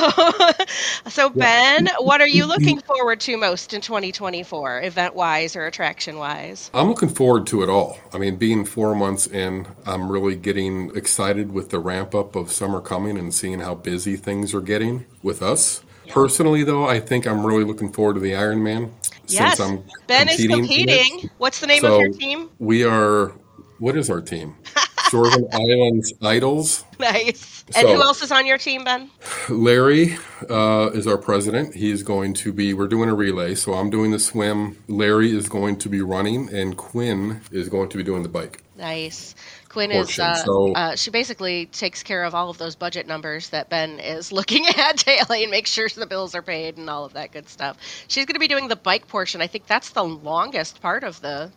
so 1.08 1.30
Ben, 1.30 1.88
what 2.00 2.20
are 2.20 2.28
you 2.28 2.46
looking 2.54 2.80
forward 2.80 3.20
to 3.20 3.36
most 3.36 3.72
in 3.72 3.80
2024, 3.80 4.82
event 4.82 5.14
wise 5.14 5.56
or 5.56 5.66
attraction 5.66 6.18
wise? 6.18 6.70
I'm 6.74 6.88
looking 6.88 7.08
forward 7.08 7.46
to 7.48 7.62
it 7.62 7.68
all. 7.68 7.96
I 8.12 8.18
mean, 8.18 8.36
being 8.36 8.64
four 8.64 8.94
months 8.94 9.26
in, 9.26 9.66
I'm 9.86 10.10
really 10.10 10.36
getting 10.36 10.94
excited 10.96 11.52
with 11.52 11.70
the 11.70 11.78
ramp 11.78 12.14
up 12.14 12.36
of 12.36 12.50
summer 12.50 12.80
coming 12.80 13.16
and 13.16 13.32
seeing 13.32 13.60
how 13.60 13.76
busy 13.76 14.16
things 14.16 14.52
are 14.52 14.60
getting 14.60 15.06
with 15.22 15.42
us. 15.42 15.82
Personally, 16.08 16.64
though, 16.64 16.86
I 16.86 17.00
think 17.00 17.26
I'm 17.26 17.44
really 17.44 17.64
looking 17.64 17.92
forward 17.92 18.14
to 18.14 18.20
the 18.20 18.32
Ironman. 18.32 18.90
Yes, 19.26 19.58
since 19.58 19.60
I'm 19.60 19.84
Ben 20.06 20.28
is 20.28 20.46
competing. 20.46 21.28
What's 21.38 21.60
the 21.60 21.66
name 21.66 21.82
so 21.82 21.96
of 21.96 22.00
your 22.00 22.12
team? 22.12 22.50
We 22.58 22.84
are. 22.84 23.32
What 23.78 23.96
is 23.96 24.10
our 24.10 24.20
team? 24.20 24.56
And 25.10 25.48
Islands 25.54 26.12
Idols. 26.20 26.84
Nice. 26.98 27.64
And 27.74 27.86
so, 27.86 27.94
who 27.94 28.02
else 28.02 28.20
is 28.20 28.30
on 28.30 28.44
your 28.44 28.58
team, 28.58 28.84
Ben? 28.84 29.10
Larry 29.48 30.18
uh, 30.50 30.90
is 30.92 31.06
our 31.06 31.16
president. 31.16 31.74
He's 31.74 32.02
going 32.02 32.34
to 32.34 32.52
be. 32.52 32.74
We're 32.74 32.88
doing 32.88 33.08
a 33.08 33.14
relay, 33.14 33.54
so 33.54 33.72
I'm 33.72 33.88
doing 33.88 34.10
the 34.10 34.18
swim. 34.18 34.76
Larry 34.86 35.34
is 35.34 35.48
going 35.48 35.78
to 35.78 35.88
be 35.88 36.02
running, 36.02 36.52
and 36.52 36.76
Quinn 36.76 37.40
is 37.50 37.70
going 37.70 37.88
to 37.88 37.96
be 37.96 38.02
doing 38.02 38.22
the 38.22 38.28
bike. 38.28 38.62
Nice 38.76 39.34
Quinn 39.78 39.92
is 39.92 40.18
uh, 40.18 40.34
So- 40.34 40.72
uh, 40.72 40.96
she 40.96 41.10
basically 41.10 41.66
takes 41.66 42.02
care 42.02 42.24
of 42.24 42.34
all 42.34 42.50
of 42.50 42.58
those 42.58 42.74
budget 42.74 43.06
numbers 43.06 43.50
that 43.50 43.68
Ben 43.68 44.00
is 44.00 44.32
looking 44.38 44.66
at 44.66 45.04
daily 45.04 45.44
and 45.44 45.50
makes 45.52 45.70
sure 45.70 45.88
the 45.88 46.06
bills 46.06 46.34
are 46.34 46.42
paid 46.42 46.76
and 46.76 46.90
all 46.90 47.04
of 47.04 47.12
that 47.12 47.30
good 47.32 47.48
stuff. 47.48 47.76
She's 48.08 48.26
going 48.26 48.34
to 48.34 48.40
be 48.40 48.48
doing 48.48 48.68
the 48.68 48.76
bike 48.76 49.06
portion. 49.06 49.40
I 49.40 49.46
think 49.46 49.66
that's 49.66 49.90
the 49.90 50.04
longest 50.04 50.82
part 50.82 51.04
of 51.04 51.20
the 51.20 51.52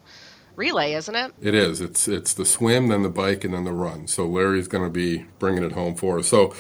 relay, 0.56 0.94
isn't 0.94 1.16
it? 1.16 1.34
It 1.42 1.56
is. 1.56 1.82
It's 1.82 2.08
it's 2.08 2.34
the 2.34 2.46
swim, 2.46 2.88
then 2.90 3.02
the 3.02 3.10
bike, 3.10 3.44
and 3.44 3.54
then 3.54 3.64
the 3.64 3.74
run. 3.74 4.08
So 4.08 4.28
Larry's 4.28 4.68
going 4.68 4.84
to 4.84 4.90
be 4.90 5.26
bringing 5.40 5.64
it 5.64 5.72
home 5.72 5.96
for 5.96 6.20
us. 6.20 6.28
So 6.28 6.54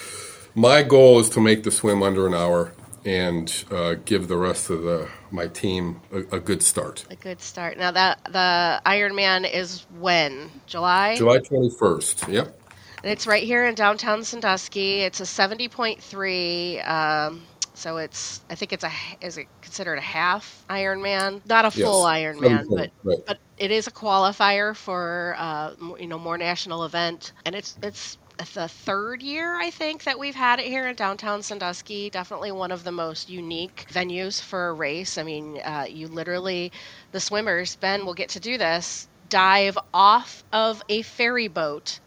my 0.55 0.81
goal 0.81 1.19
is 1.19 1.29
to 1.29 1.41
make 1.41 1.63
the 1.63 1.71
swim 1.71 2.01
under 2.01 2.25
an 2.25 2.33
hour 2.33 2.73
and 3.05 3.63
uh, 3.69 3.95
give 4.05 4.27
the 4.27 4.37
rest 4.37 4.69
of 4.69 4.81
the 4.81 5.09
my 5.31 5.47
team 5.47 6.01
a, 6.11 6.19
a 6.35 6.39
good 6.39 6.61
start. 6.61 7.05
A 7.09 7.15
good 7.15 7.41
start. 7.41 7.77
Now 7.77 7.91
that 7.91 8.19
the 8.25 8.81
Ironman 8.85 9.51
is 9.51 9.85
when 9.99 10.49
July. 10.67 11.15
July 11.15 11.39
twenty 11.39 11.69
first. 11.77 12.27
Yep. 12.27 12.57
It's 13.03 13.25
right 13.25 13.43
here 13.43 13.65
in 13.65 13.73
downtown 13.75 14.23
Sandusky. 14.23 15.01
It's 15.01 15.19
a 15.19 15.25
seventy 15.25 15.67
point 15.67 16.01
three. 16.01 16.79
Um, 16.81 17.41
so 17.73 17.97
it's 17.97 18.41
I 18.49 18.55
think 18.55 18.73
it's 18.73 18.83
a 18.83 18.91
is 19.21 19.37
it 19.37 19.47
considered 19.61 19.97
a 19.97 20.01
half 20.01 20.63
Ironman, 20.69 21.41
not 21.47 21.65
a 21.65 21.69
Yes. 21.75 21.87
full 21.87 22.03
Ironman, 22.03 22.59
Seven 22.63 22.67
but 22.69 22.91
right. 23.03 23.17
but 23.25 23.39
it 23.57 23.71
is 23.71 23.87
a 23.87 23.91
qualifier 23.91 24.75
for 24.75 25.35
uh, 25.37 25.73
you 25.99 26.07
know 26.07 26.19
more 26.19 26.37
national 26.37 26.83
event, 26.85 27.33
and 27.45 27.55
it's 27.55 27.77
it's 27.81 28.17
the 28.49 28.67
third 28.67 29.21
year 29.21 29.59
I 29.59 29.69
think 29.69 30.03
that 30.03 30.19
we've 30.19 30.35
had 30.35 30.59
it 30.59 30.65
here 30.65 30.87
in 30.87 30.95
downtown 30.95 31.41
Sandusky. 31.43 32.09
Definitely 32.09 32.51
one 32.51 32.71
of 32.71 32.83
the 32.83 32.91
most 32.91 33.29
unique 33.29 33.85
venues 33.89 34.41
for 34.41 34.69
a 34.69 34.73
race. 34.73 35.17
I 35.17 35.23
mean, 35.23 35.59
uh, 35.63 35.85
you 35.89 36.07
literally 36.07 36.71
the 37.11 37.19
swimmers 37.19 37.75
Ben 37.75 38.05
will 38.05 38.13
get 38.13 38.29
to 38.29 38.39
do 38.39 38.57
this 38.57 39.07
dive 39.29 39.77
off 39.93 40.43
of 40.51 40.83
a 40.89 41.01
ferry 41.01 41.47
boat 41.47 41.99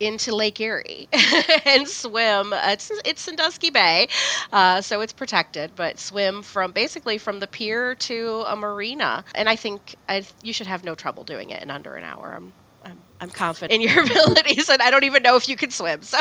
into 0.00 0.34
Lake 0.34 0.60
Erie 0.60 1.08
and 1.64 1.88
swim. 1.88 2.52
It's 2.54 2.90
it's 3.04 3.22
Sandusky 3.22 3.70
Bay, 3.70 4.08
uh, 4.52 4.80
so 4.80 5.00
it's 5.00 5.12
protected, 5.12 5.74
but 5.74 5.98
swim 5.98 6.42
from 6.42 6.72
basically 6.72 7.18
from 7.18 7.40
the 7.40 7.46
pier 7.48 7.94
to 7.96 8.44
a 8.46 8.56
marina. 8.56 9.24
And 9.34 9.48
I 9.48 9.56
think 9.56 9.96
I, 10.08 10.24
you 10.42 10.52
should 10.52 10.68
have 10.68 10.84
no 10.84 10.94
trouble 10.94 11.24
doing 11.24 11.50
it 11.50 11.62
in 11.62 11.70
under 11.70 11.94
an 11.94 12.04
hour. 12.04 12.34
I'm 12.36 12.52
I'm, 12.84 13.07
I'm 13.20 13.30
confident 13.30 13.72
in 13.72 13.80
your 13.80 14.04
abilities, 14.04 14.68
and 14.68 14.80
I 14.82 14.90
don't 14.90 15.04
even 15.04 15.22
know 15.22 15.36
if 15.36 15.48
you 15.48 15.56
can 15.56 15.70
swim. 15.70 16.02
So 16.02 16.20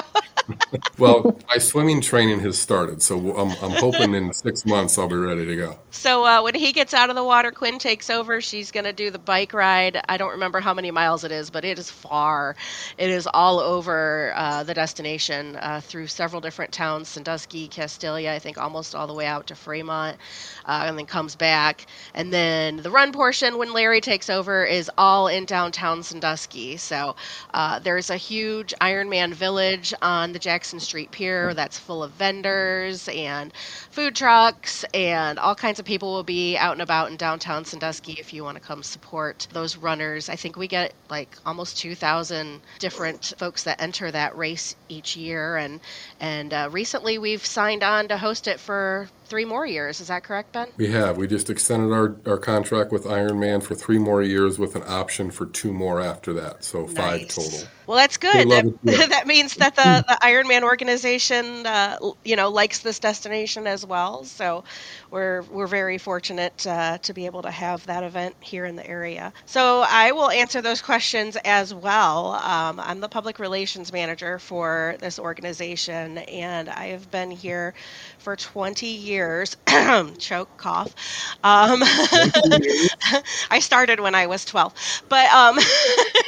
Well, 0.98 1.40
my 1.48 1.58
swimming 1.58 2.02
training 2.02 2.40
has 2.40 2.58
started, 2.58 3.02
so 3.02 3.38
I'm, 3.38 3.52
I'm 3.62 3.78
hoping 3.78 4.16
in 4.16 4.34
six 4.34 4.66
months 4.66 4.98
I'll 4.98 5.08
be 5.08 5.16
ready 5.16 5.46
to 5.46 5.56
go. 5.56 5.80
So 5.92 6.26
uh, 6.26 6.42
when 6.42 6.56
he 6.56 6.72
gets 6.72 6.94
out 6.94 7.10
of 7.10 7.16
the 7.16 7.24
water, 7.24 7.52
Quinn 7.52 7.78
takes 7.78 8.10
over. 8.10 8.42
She's 8.42 8.72
going 8.72 8.86
to 8.86 8.94
do 8.94 9.12
the 9.12 9.20
bike 9.20 9.54
ride. 9.54 10.02
I 10.10 10.18
don't 10.18 10.32
remember 10.32 10.60
how 10.60 10.74
many 10.74 10.90
miles 10.90 11.24
it 11.24 11.32
is, 11.32 11.50
but 11.50 11.66
it 11.66 11.78
is 11.78 11.92
far. 11.92 12.56
It 12.98 13.10
is 13.10 13.28
all 13.32 13.60
over 13.60 14.34
uh, 14.36 14.64
the 14.64 14.74
destination 14.74 15.56
uh, 15.58 15.82
through 15.82 16.08
several 16.08 16.42
different 16.42 16.72
towns 16.72 17.10
Sandusky, 17.10 17.68
Castalia, 17.68 18.32
I 18.32 18.40
think 18.40 18.58
almost 18.58 18.96
all 18.96 19.08
the 19.08 19.14
way 19.14 19.26
out 19.28 19.48
to 19.48 19.56
Fremont, 19.56 20.18
uh, 20.66 20.86
and 20.88 20.98
then 20.98 21.06
comes 21.06 21.36
back. 21.36 21.86
And 22.14 22.34
then 22.34 22.78
the 22.78 22.92
run 22.92 23.12
portion, 23.12 23.58
when 23.58 23.72
Larry 23.72 24.02
takes 24.02 24.30
over, 24.30 24.66
is 24.66 24.90
all 24.98 25.28
in 25.28 25.46
downtown 25.46 26.02
Sandusky. 26.02 26.78
So 26.88 27.16
uh, 27.54 27.80
there's 27.80 28.10
a 28.10 28.16
huge 28.18 28.74
Ironman 28.82 29.34
village 29.34 29.94
on 30.02 30.32
the 30.32 30.40
Jackson 30.40 30.80
Street 30.80 31.12
Pier 31.12 31.54
that's 31.54 31.78
full 31.78 32.02
of 32.02 32.12
vendors 32.12 33.10
and 33.10 33.54
food 33.90 34.16
trucks, 34.16 34.86
and 34.94 35.38
all 35.38 35.54
kinds 35.56 35.80
of 35.80 35.86
people 35.86 36.14
will 36.14 36.24
be 36.24 36.56
out 36.58 36.72
and 36.74 36.82
about 36.82 37.12
in 37.12 37.18
downtown 37.18 37.66
Sandusky 37.66 38.14
if 38.14 38.34
you 38.34 38.44
want 38.44 38.56
to 38.56 38.64
come 38.64 38.84
support 38.84 39.48
those 39.52 39.76
runners. 39.76 40.30
I 40.30 40.36
think 40.38 40.56
we 40.56 40.68
get 40.68 40.94
like 41.10 41.38
almost 41.46 41.78
2,000 41.78 42.62
different 42.80 43.34
folks 43.38 43.64
that 43.64 43.82
enter 43.82 44.10
that 44.12 44.38
race 44.38 44.76
each 44.88 45.18
year, 45.18 45.58
and 45.58 45.82
and 46.22 46.54
uh, 46.54 46.70
recently 46.72 47.18
we've 47.18 47.46
signed 47.46 47.84
on 47.84 48.08
to 48.08 48.18
host 48.18 48.48
it 48.48 48.60
for 48.60 49.10
three 49.28 49.46
more 49.46 49.66
years. 49.66 50.02
Is 50.02 50.08
that 50.08 50.24
correct, 50.24 50.54
Ben? 50.54 50.68
We 50.78 50.92
have. 50.92 51.18
We 51.18 51.28
just 51.28 51.50
extended 51.50 51.94
our, 51.94 52.16
our 52.26 52.38
contract 52.38 52.92
with 52.92 53.06
Ironman 53.06 53.62
for 53.62 53.76
three 53.76 54.00
more 54.00 54.24
years 54.24 54.58
with 54.58 54.76
an 54.76 54.84
option 54.88 55.30
for 55.32 55.46
two 55.46 55.72
more 55.74 56.02
after 56.02 56.34
that. 56.34 56.64
So 56.64 56.88
five 56.88 57.22
Nice. 57.22 57.36
total. 57.36 57.68
Well, 57.88 57.98
that's 57.98 58.18
good. 58.18 58.50
That, 58.50 58.66
it, 58.86 59.10
that 59.10 59.28
means 59.28 59.58
that 59.58 59.76
the, 59.76 60.04
the 60.08 60.18
Ironman 60.22 60.64
organization, 60.64 61.66
uh, 61.66 61.98
you 62.24 62.36
know, 62.36 62.50
likes 62.50 62.80
this 62.82 63.00
destination 63.00 63.68
as 63.68 63.86
well. 63.86 64.26
So 64.26 64.64
we're 65.12 65.44
we're 65.44 65.68
very 65.68 65.98
fortunate 65.98 66.66
uh, 66.68 67.00
to 67.00 67.14
be 67.14 67.26
able 67.26 67.44
to 67.44 67.52
have 67.52 67.86
that 67.88 68.04
event 68.04 68.36
here 68.42 68.66
in 68.66 68.76
the 68.76 68.86
area. 68.88 69.34
So 69.46 69.86
I 69.88 70.12
will 70.12 70.30
answer 70.30 70.62
those 70.62 70.82
questions 70.82 71.38
as 71.46 71.74
well. 71.74 72.34
Um, 72.34 72.80
I'm 72.80 73.00
the 73.02 73.10
public 73.10 73.40
relations 73.40 73.92
manager 73.94 74.40
for 74.40 74.98
this 75.00 75.20
organization, 75.20 76.20
and 76.20 76.70
I 76.70 76.88
have 76.88 77.10
been 77.12 77.32
here 77.32 77.74
for 78.20 78.36
20 78.36 78.88
years. 78.88 79.56
Choke 80.20 80.58
cough. 80.58 80.94
Um, 81.44 81.80
I 83.50 83.60
started 83.62 84.00
when 84.00 84.16
I 84.16 84.28
was 84.28 84.46
12, 84.46 84.74
but 85.10 85.26
um, 85.32 85.58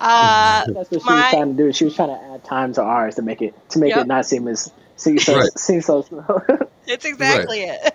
uh, 0.00 0.64
That's 0.74 0.90
what 0.90 1.02
she 1.02 1.14
was 1.14 1.28
trying 1.28 1.56
to 1.56 1.62
do. 1.62 1.72
She 1.72 1.84
was 1.84 1.94
trying 1.94 2.08
to 2.08 2.22
add 2.34 2.44
time 2.44 2.72
to 2.74 2.82
ours 2.82 3.16
to 3.16 3.22
make 3.22 3.42
it 3.42 3.54
to 3.70 3.78
make 3.78 3.96
Yep. 3.96 3.96
it 3.96 4.06
not 4.06 4.26
seem 4.26 4.46
as 4.48 4.72
seem 4.96 5.18
so 5.18 5.38
Right. 5.38 5.50
seem 5.56 5.80
so 5.80 6.02
slow. 6.02 6.40
It's 6.86 7.04
exactly 7.04 7.60
it. 7.62 7.94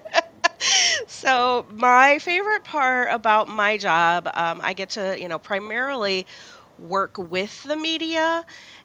so 1.08 1.66
my 1.72 2.20
favorite 2.20 2.64
part 2.64 3.10
about 3.12 3.48
my 3.48 3.78
job, 3.78 4.28
um, 4.34 4.60
I 4.64 4.74
get 4.74 4.92
to 4.92 5.20
you 5.20 5.28
know 5.28 5.40
primarily 5.40 6.26
work 6.78 7.18
with 7.18 7.64
the 7.64 7.76
media, 7.76 8.44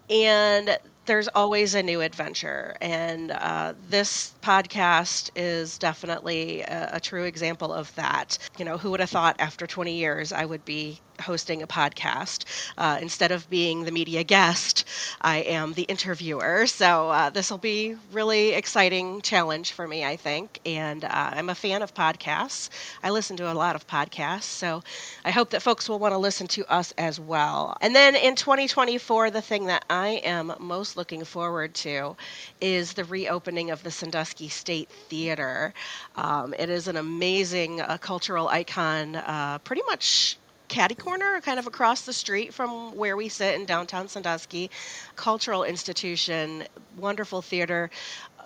and 0.09 0.78
there's 1.06 1.28
always 1.28 1.75
a 1.75 1.83
new 1.83 2.00
adventure. 2.00 2.76
And 2.80 3.30
uh, 3.30 3.75
this 3.78 4.35
podcast 4.42 5.30
is 5.37 5.78
definitely 5.78 6.61
a, 6.62 6.90
a 6.94 7.00
true 7.00 7.25
example 7.25 7.73
of 7.73 7.94
that. 7.94 8.38
You 8.56 8.64
know, 8.64 8.78
who 8.78 8.90
would 8.90 9.00
have 9.00 9.11
thought 9.11 9.37
after 9.38 9.66
20 9.66 9.97
years 9.97 10.33
I 10.33 10.44
would 10.44 10.64
be 10.64 11.00
hosting 11.23 11.62
a 11.62 11.66
podcast. 11.66 12.44
Uh, 12.76 12.99
instead 13.00 13.30
of 13.33 13.49
being 13.50 13.85
the 13.85 13.90
media 13.92 14.23
guest 14.25 14.85
i 15.21 15.38
am 15.38 15.73
the 15.75 15.83
interviewer. 15.83 16.66
So 16.66 17.11
uh, 17.11 17.30
this 17.30 17.50
will 17.50 17.59
be 17.59 17.97
really 18.12 18.50
exciting 18.50 19.21
challenge 19.23 19.73
for 19.73 19.87
me 19.87 20.04
i 20.04 20.16
think. 20.16 20.61
And 20.66 21.04
uh, 21.04 21.09
i'm 21.33 21.49
a 21.49 21.54
fan 21.54 21.83
of 21.83 21.94
podcasts. 21.94 22.68
I 23.02 23.11
listen 23.11 23.37
to 23.38 23.50
a 23.50 23.54
lot 23.54 23.75
of 23.76 23.87
podcasts. 23.87 24.44
So 24.44 24.83
i 25.25 25.30
hope 25.30 25.50
that 25.50 25.62
folks 25.62 25.88
will 25.88 25.99
want 25.99 26.12
to 26.12 26.18
listen 26.18 26.47
to 26.49 26.64
us 26.73 26.92
as 26.99 27.18
well. 27.21 27.76
And 27.80 27.94
then 27.94 28.14
in 28.16 28.35
2024 28.37 29.30
the 29.30 29.42
thing 29.42 29.66
that 29.66 29.85
i 29.90 30.21
am 30.25 30.52
most 30.59 30.97
looking 30.97 31.25
forward 31.25 31.75
to 31.75 32.16
is 32.61 32.94
the 32.94 33.04
reopening 33.04 33.71
of 33.71 33.83
the 33.83 33.90
sandusky 33.90 34.49
state 34.49 34.88
theater. 34.90 35.73
Um, 36.16 36.54
it 36.59 36.68
is 36.71 36.88
an 36.88 36.97
amazing 36.97 37.80
uh, 37.80 37.99
cultural 37.99 38.49
icon 38.49 39.16
uh, 39.16 39.59
pretty 39.59 39.83
much 39.87 40.37
caddy 40.68 40.94
corner, 40.94 41.40
kind 41.40 41.59
of 41.59 41.66
across 41.66 42.02
the 42.02 42.12
street 42.12 42.54
from 42.54 42.97
where 42.97 43.16
we 43.16 43.28
sit 43.28 43.54
in 43.54 43.64
downtown 43.64 44.09
Sandusky. 44.09 44.71
Cultural 45.16 45.64
institution, 45.64 46.64
wonderful 46.97 47.42
theater, 47.42 47.90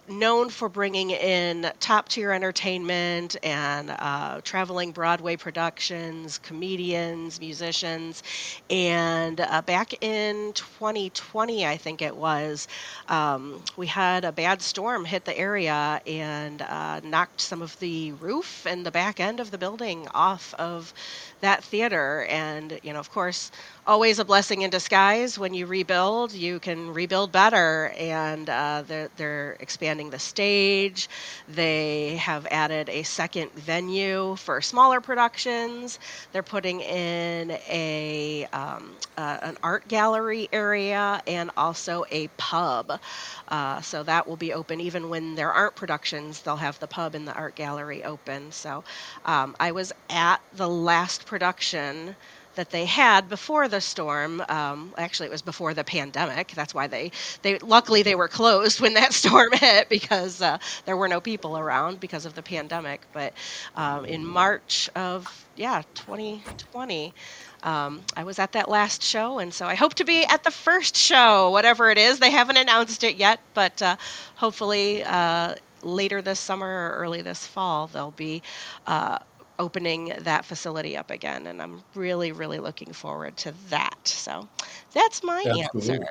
known 0.08 0.48
for 0.48 0.68
bringing 0.68 1.10
in 1.10 1.70
top 1.80 2.08
tier 2.08 2.32
entertainment 2.32 3.36
and 3.42 3.90
uh, 3.90 4.40
traveling 4.42 4.90
Broadway 4.92 5.36
productions, 5.36 6.38
comedians, 6.38 7.40
musicians. 7.40 8.22
And 8.70 9.40
uh, 9.40 9.62
back 9.62 10.02
in 10.02 10.52
2020, 10.54 11.66
I 11.66 11.76
think 11.76 12.02
it 12.02 12.16
was, 12.16 12.68
um, 13.08 13.62
we 13.76 13.86
had 13.86 14.24
a 14.24 14.32
bad 14.32 14.62
storm 14.62 15.04
hit 15.04 15.24
the 15.24 15.36
area 15.36 16.00
and 16.06 16.62
uh, 16.62 17.00
knocked 17.04 17.40
some 17.40 17.62
of 17.62 17.78
the 17.78 18.12
roof 18.12 18.66
and 18.66 18.84
the 18.84 18.90
back 18.90 19.20
end 19.20 19.40
of 19.40 19.50
the 19.50 19.58
building 19.58 20.08
off 20.14 20.54
of 20.54 20.92
that 21.40 21.62
theater. 21.64 22.26
And, 22.28 22.78
you 22.82 22.92
know, 22.92 22.98
of 23.00 23.10
course, 23.10 23.50
always 23.86 24.18
a 24.18 24.24
blessing 24.24 24.62
in 24.62 24.70
disguise. 24.70 25.38
When 25.38 25.54
you 25.54 25.66
rebuild, 25.66 26.32
you 26.32 26.60
can 26.60 26.92
rebuild 26.92 27.32
better. 27.32 27.92
And 27.98 28.48
uh, 28.50 28.82
they're, 28.86 29.08
they're 29.16 29.56
expanding 29.60 30.10
the 30.10 30.18
stage. 30.18 31.08
They 31.48 32.16
have 32.16 32.46
added 32.50 32.88
a 32.88 33.02
second 33.02 33.52
venue 33.52 34.36
for 34.36 34.60
smaller 34.60 35.00
productions. 35.00 35.98
They're 36.32 36.42
putting 36.42 36.80
in 36.80 37.52
a 37.68 38.46
um, 38.52 38.96
uh, 39.16 39.38
an 39.42 39.56
art 39.62 39.88
gallery 39.88 40.48
area 40.52 41.22
and 41.26 41.50
also 41.56 42.04
a 42.10 42.28
pub. 42.36 43.00
Uh, 43.48 43.80
so 43.80 44.02
that 44.02 44.26
will 44.26 44.36
be 44.36 44.52
open 44.52 44.80
even 44.80 45.08
when 45.08 45.34
there 45.34 45.52
aren't 45.52 45.74
productions. 45.76 46.42
They'll 46.42 46.56
have 46.56 46.78
the 46.78 46.86
pub 46.86 47.14
and 47.14 47.26
the 47.26 47.34
art 47.34 47.54
gallery 47.54 48.04
open. 48.04 48.52
So 48.52 48.84
um, 49.24 49.56
I 49.60 49.72
was 49.72 49.92
at 50.10 50.40
the 50.54 50.68
last 50.68 51.26
production 51.28 52.16
that 52.56 52.70
they 52.70 52.86
had 52.86 53.28
before 53.28 53.68
the 53.68 53.80
storm. 53.80 54.42
Um, 54.48 54.92
actually, 54.98 55.28
it 55.28 55.30
was 55.32 55.42
before 55.42 55.74
the 55.74 55.84
pandemic. 55.84 56.48
That's 56.56 56.74
why 56.74 56.88
they 56.88 57.12
they 57.42 57.58
luckily 57.60 58.02
they 58.02 58.16
were 58.16 58.28
closed 58.28 58.80
when 58.84 58.94
that 58.94 59.12
storm 59.12 59.52
hit 59.52 59.88
because 59.88 60.42
uh, 60.42 60.58
there 60.86 60.96
were 60.96 61.08
no 61.08 61.20
people 61.20 61.56
around 61.58 62.00
because 62.00 62.26
of 62.26 62.34
the 62.34 62.42
pandemic. 62.42 63.02
But 63.12 63.34
um, 63.76 64.04
in 64.06 64.26
March 64.26 64.90
of 64.96 65.46
yeah 65.56 65.82
2020. 65.94 67.14
Um, 67.62 68.04
I 68.16 68.22
was 68.24 68.38
at 68.38 68.52
that 68.52 68.68
last 68.68 69.02
show, 69.02 69.40
and 69.40 69.52
so 69.52 69.66
I 69.66 69.74
hope 69.74 69.94
to 69.94 70.04
be 70.04 70.24
at 70.24 70.44
the 70.44 70.50
first 70.52 70.96
show, 70.96 71.50
whatever 71.50 71.90
it 71.90 71.98
is. 71.98 72.20
They 72.20 72.30
haven't 72.30 72.56
announced 72.56 73.02
it 73.02 73.16
yet, 73.16 73.40
but 73.54 73.82
uh, 73.82 73.96
hopefully 74.36 75.02
uh, 75.04 75.56
later 75.82 76.22
this 76.22 76.38
summer 76.38 76.68
or 76.68 76.96
early 77.02 77.22
this 77.22 77.46
fall, 77.46 77.88
they'll 77.88 78.12
be 78.12 78.42
uh, 78.86 79.18
opening 79.58 80.12
that 80.20 80.44
facility 80.44 80.96
up 80.96 81.10
again. 81.10 81.46
And 81.46 81.60
I'm 81.60 81.82
really, 81.94 82.32
really 82.32 82.58
looking 82.58 82.92
forward 82.92 83.36
to 83.38 83.54
that. 83.70 83.98
So 84.04 84.48
that's 84.92 85.22
my 85.22 85.44
Absolutely. 85.46 85.92
answer. 85.92 86.08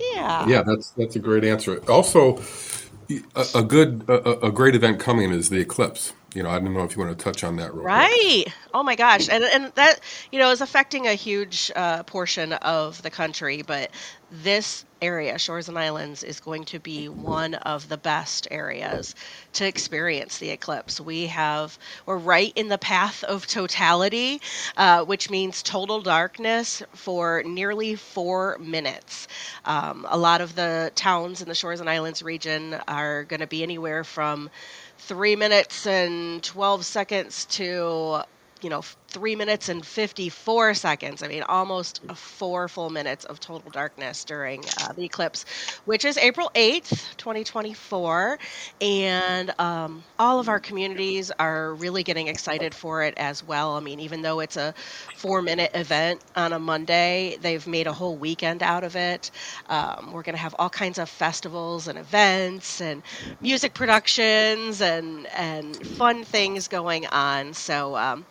Yeah. 0.00 0.48
Yeah, 0.48 0.62
that's 0.62 0.90
that's 0.90 1.16
a 1.16 1.20
great 1.20 1.44
answer. 1.44 1.82
Also, 1.90 2.42
a, 3.34 3.46
a 3.54 3.62
good, 3.62 4.04
a, 4.08 4.46
a 4.46 4.52
great 4.52 4.74
event 4.74 5.00
coming 5.00 5.30
is 5.30 5.48
the 5.48 5.60
eclipse 5.60 6.12
you 6.36 6.42
know, 6.42 6.50
I 6.50 6.58
don't 6.58 6.74
know 6.74 6.84
if 6.84 6.94
you 6.94 7.02
want 7.02 7.18
to 7.18 7.24
touch 7.24 7.42
on 7.42 7.56
that 7.56 7.74
right. 7.74 8.42
Quick. 8.44 8.54
Oh 8.74 8.82
my 8.82 8.94
gosh, 8.94 9.30
and 9.30 9.42
and 9.42 9.72
that 9.74 10.00
you 10.30 10.38
know 10.38 10.50
is 10.50 10.60
affecting 10.60 11.06
a 11.06 11.14
huge 11.14 11.72
uh, 11.74 12.02
portion 12.02 12.52
of 12.52 13.00
the 13.00 13.08
country, 13.08 13.62
but 13.62 13.90
this 14.30 14.84
area, 15.02 15.38
Shores 15.38 15.68
and 15.68 15.78
Islands, 15.78 16.22
is 16.22 16.40
going 16.40 16.64
to 16.66 16.78
be 16.78 17.08
one 17.08 17.54
of 17.54 17.88
the 17.88 17.96
best 17.96 18.48
areas 18.50 19.14
to 19.54 19.66
experience 19.66 20.38
the 20.38 20.50
eclipse. 20.50 21.00
We 21.00 21.26
have 21.26 21.78
we're 22.06 22.16
right 22.16 22.52
in 22.56 22.68
the 22.68 22.78
path 22.78 23.22
of 23.24 23.46
totality, 23.46 24.40
uh, 24.76 25.04
which 25.04 25.30
means 25.30 25.62
total 25.62 26.00
darkness 26.00 26.82
for 26.94 27.42
nearly 27.44 27.94
four 27.94 28.58
minutes. 28.58 29.28
Um, 29.64 30.06
a 30.08 30.18
lot 30.18 30.40
of 30.40 30.54
the 30.54 30.92
towns 30.94 31.42
in 31.42 31.48
the 31.48 31.54
Shores 31.54 31.80
and 31.80 31.88
Islands 31.88 32.22
region 32.22 32.74
are 32.88 33.24
going 33.24 33.40
to 33.40 33.46
be 33.46 33.62
anywhere 33.62 34.04
from 34.04 34.50
three 34.98 35.36
minutes 35.36 35.86
and 35.86 36.42
12 36.42 36.84
seconds 36.84 37.44
to 37.46 38.22
you 38.62 38.70
know 38.70 38.82
three 39.08 39.36
minutes 39.36 39.68
and 39.68 39.84
54 39.86 40.74
seconds. 40.74 41.22
I 41.22 41.28
mean, 41.28 41.42
almost 41.42 42.00
four 42.14 42.68
full 42.68 42.90
minutes 42.90 43.24
of 43.24 43.40
total 43.40 43.70
darkness 43.70 44.24
during 44.24 44.64
uh, 44.80 44.92
the 44.92 45.04
eclipse, 45.04 45.44
which 45.84 46.04
is 46.04 46.18
April 46.18 46.50
8th, 46.54 47.16
2024. 47.16 48.38
And 48.80 49.52
um, 49.58 50.04
all 50.18 50.40
of 50.40 50.48
our 50.48 50.60
communities 50.60 51.30
are 51.38 51.74
really 51.74 52.02
getting 52.02 52.28
excited 52.28 52.74
for 52.74 53.02
it 53.04 53.14
as 53.16 53.42
well. 53.42 53.74
I 53.76 53.80
mean, 53.80 54.00
even 54.00 54.22
though 54.22 54.40
it's 54.40 54.56
a 54.56 54.74
four 55.14 55.42
minute 55.42 55.70
event 55.74 56.22
on 56.34 56.52
a 56.52 56.58
Monday, 56.58 57.36
they've 57.40 57.66
made 57.66 57.86
a 57.86 57.92
whole 57.92 58.16
weekend 58.16 58.62
out 58.62 58.84
of 58.84 58.96
it. 58.96 59.30
Um, 59.68 60.10
we're 60.12 60.22
going 60.22 60.34
to 60.34 60.40
have 60.42 60.54
all 60.58 60.70
kinds 60.70 60.98
of 60.98 61.08
festivals 61.08 61.88
and 61.88 61.98
events 61.98 62.80
and 62.80 63.02
music 63.40 63.74
productions 63.74 64.80
and, 64.80 65.26
and 65.36 65.84
fun 65.86 66.24
things 66.24 66.68
going 66.68 67.06
on. 67.06 67.54
So, 67.54 67.96
um, 67.96 68.26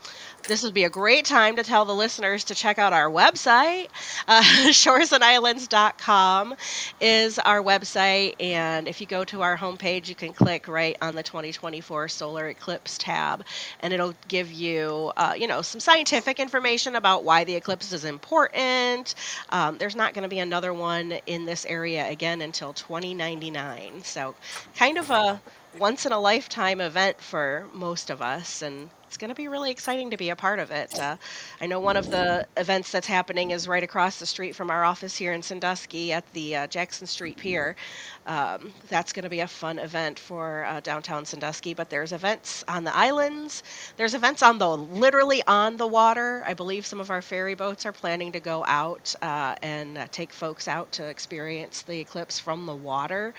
this 0.47 0.63
would 0.63 0.73
be 0.73 0.83
a 0.83 0.89
great 0.89 1.25
time 1.25 1.55
to 1.55 1.63
tell 1.63 1.85
the 1.85 1.95
listeners 1.95 2.45
to 2.45 2.55
check 2.55 2.77
out 2.79 2.93
our 2.93 3.09
website. 3.09 3.87
Uh, 4.27 4.41
shoresandislands.com 4.69 6.55
is 7.01 7.39
our 7.39 7.61
website. 7.61 8.35
And 8.39 8.87
if 8.87 9.01
you 9.01 9.07
go 9.07 9.23
to 9.25 9.41
our 9.41 9.57
homepage, 9.57 10.07
you 10.07 10.15
can 10.15 10.33
click 10.33 10.67
right 10.67 10.97
on 11.01 11.15
the 11.15 11.23
2024 11.23 12.07
solar 12.07 12.47
eclipse 12.47 12.97
tab, 12.97 13.43
and 13.79 13.93
it'll 13.93 14.13
give 14.27 14.51
you, 14.51 15.11
uh, 15.17 15.33
you 15.37 15.47
know, 15.47 15.61
some 15.61 15.79
scientific 15.79 16.39
information 16.39 16.95
about 16.95 17.23
why 17.23 17.43
the 17.43 17.55
eclipse 17.55 17.91
is 17.91 18.05
important. 18.05 19.15
Um, 19.49 19.77
there's 19.77 19.95
not 19.95 20.13
going 20.13 20.23
to 20.23 20.29
be 20.29 20.39
another 20.39 20.73
one 20.73 21.13
in 21.25 21.45
this 21.45 21.65
area 21.65 22.07
again 22.09 22.41
until 22.41 22.73
2099. 22.73 24.03
So, 24.03 24.35
kind 24.75 24.97
of 24.97 25.09
a 25.09 25.41
once 25.77 26.05
in 26.05 26.12
a 26.12 26.20
lifetime 26.20 26.82
event 26.82 27.20
for 27.22 27.67
most 27.74 28.10
of 28.10 28.22
us. 28.22 28.62
And 28.62 28.89
it's 29.08 29.17
going 29.17 29.29
to 29.29 29.36
be 29.36 29.48
really 29.48 29.72
exciting 29.72 30.10
to 30.12 30.17
be 30.17 30.29
a 30.29 30.36
part 30.36 30.60
of 30.60 30.72
it. 30.72 31.00
Uh, 31.00 31.15
I 31.62 31.67
know 31.67 31.79
one 31.79 31.96
of 31.96 32.10
the 32.10 32.46
events 32.58 32.91
that's 32.91 33.08
happening 33.08 33.52
is 33.52 33.67
right 33.67 33.84
across 33.84 34.19
the 34.19 34.26
street 34.26 34.56
from 34.56 34.69
our 34.69 34.84
office 34.84 35.15
here 35.15 35.32
in 35.32 35.41
Sandusky 35.41 36.12
at 36.12 36.30
the 36.34 36.56
uh, 36.56 36.67
Jackson 36.67 37.08
Street 37.08 37.38
Pier. 37.38 37.76
Um, 38.28 38.73
that's 38.89 39.13
going 39.13 39.23
to 39.23 39.30
be 39.30 39.39
a 39.39 39.47
fun 39.47 39.80
event 39.80 40.19
for 40.19 40.65
uh, 40.65 40.80
downtown 40.82 41.23
Sandusky. 41.23 41.73
But 41.73 41.89
there's 41.89 42.12
events 42.12 42.65
on 42.67 42.84
the 42.84 42.95
islands. 42.95 43.63
There's 43.95 44.15
events 44.15 44.41
on 44.43 44.58
the 44.58 44.76
literally 44.76 45.41
on 45.47 45.78
the 45.78 45.88
water. 45.88 46.43
I 46.45 46.54
believe 46.54 46.86
some 46.86 46.99
of 46.99 47.10
our 47.10 47.21
ferry 47.21 47.56
boats 47.56 47.86
are 47.86 47.93
planning 47.93 48.32
to 48.34 48.39
go 48.39 48.65
out 48.65 49.15
uh, 49.21 49.56
and 49.62 49.97
uh, 49.97 50.08
take 50.12 50.34
folks 50.34 50.67
out 50.67 50.91
to 50.93 51.06
experience 51.06 51.84
the 51.84 51.99
eclipse 51.99 52.39
from 52.39 52.65
the 52.65 52.76
water. 52.76 53.34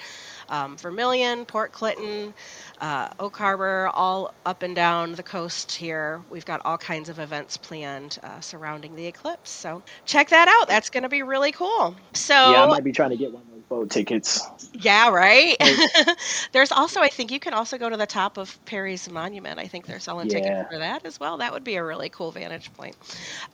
Um, 0.49 0.77
Vermilion, 0.77 1.45
Port 1.45 1.73
Clinton, 1.73 2.35
uh, 2.81 3.09
Oak 3.19 3.37
Harbor, 3.37 3.91
all 3.93 4.35
up 4.45 4.63
and 4.63 4.75
down 4.75 5.13
the 5.13 5.23
coast 5.23 5.73
here. 5.73 6.23
We've 6.31 6.45
got 6.45 6.65
all 6.65 6.79
kinds 6.79 7.09
of 7.09 7.19
events 7.19 7.57
planned 7.57 8.19
uh, 8.23 8.41
surrounding 8.41 8.97
the 8.97 9.07
eclipse. 9.07 9.51
So 9.51 9.83
check 10.05 10.29
that 10.31 10.49
out. 10.49 10.69
That's 10.69 10.91
going 10.91 11.03
to 11.03 11.09
be 11.09 11.23
really 11.23 11.53
cool. 11.53 11.97
So 12.13 12.35
yeah, 12.35 12.65
I 12.65 12.67
might 12.67 12.85
be 12.85 12.93
trying 12.93 13.11
to 13.11 13.17
get 13.17 13.33
one 13.33 13.43
of 13.43 13.51
those 13.51 13.63
boat 13.69 13.91
tickets. 13.91 14.41
Yeah, 14.73 15.11
right. 15.11 15.57
there's 16.53 16.73
also, 16.73 17.01
I 17.01 17.09
think 17.09 17.31
you 17.31 17.41
can 17.41 17.55
also 17.55 17.79
go 17.79 17.89
to 17.89 17.97
the 17.97 18.07
top 18.07 18.37
of 18.37 18.65
Perry's 18.65 19.11
Monument. 19.11 19.59
I 19.59 19.67
think 19.67 19.87
they're 19.87 20.01
selling 20.01 20.29
yeah. 20.29 20.41
tickets 20.41 20.73
for 20.73 20.79
that 20.79 21.05
as 21.05 21.19
well. 21.19 21.39
That 21.39 21.53
would 21.53 21.65
be 21.65 21.77
a 21.77 21.85
really 21.85 22.09
cool 22.09 22.31
vantage 22.31 22.73
point. 22.75 22.97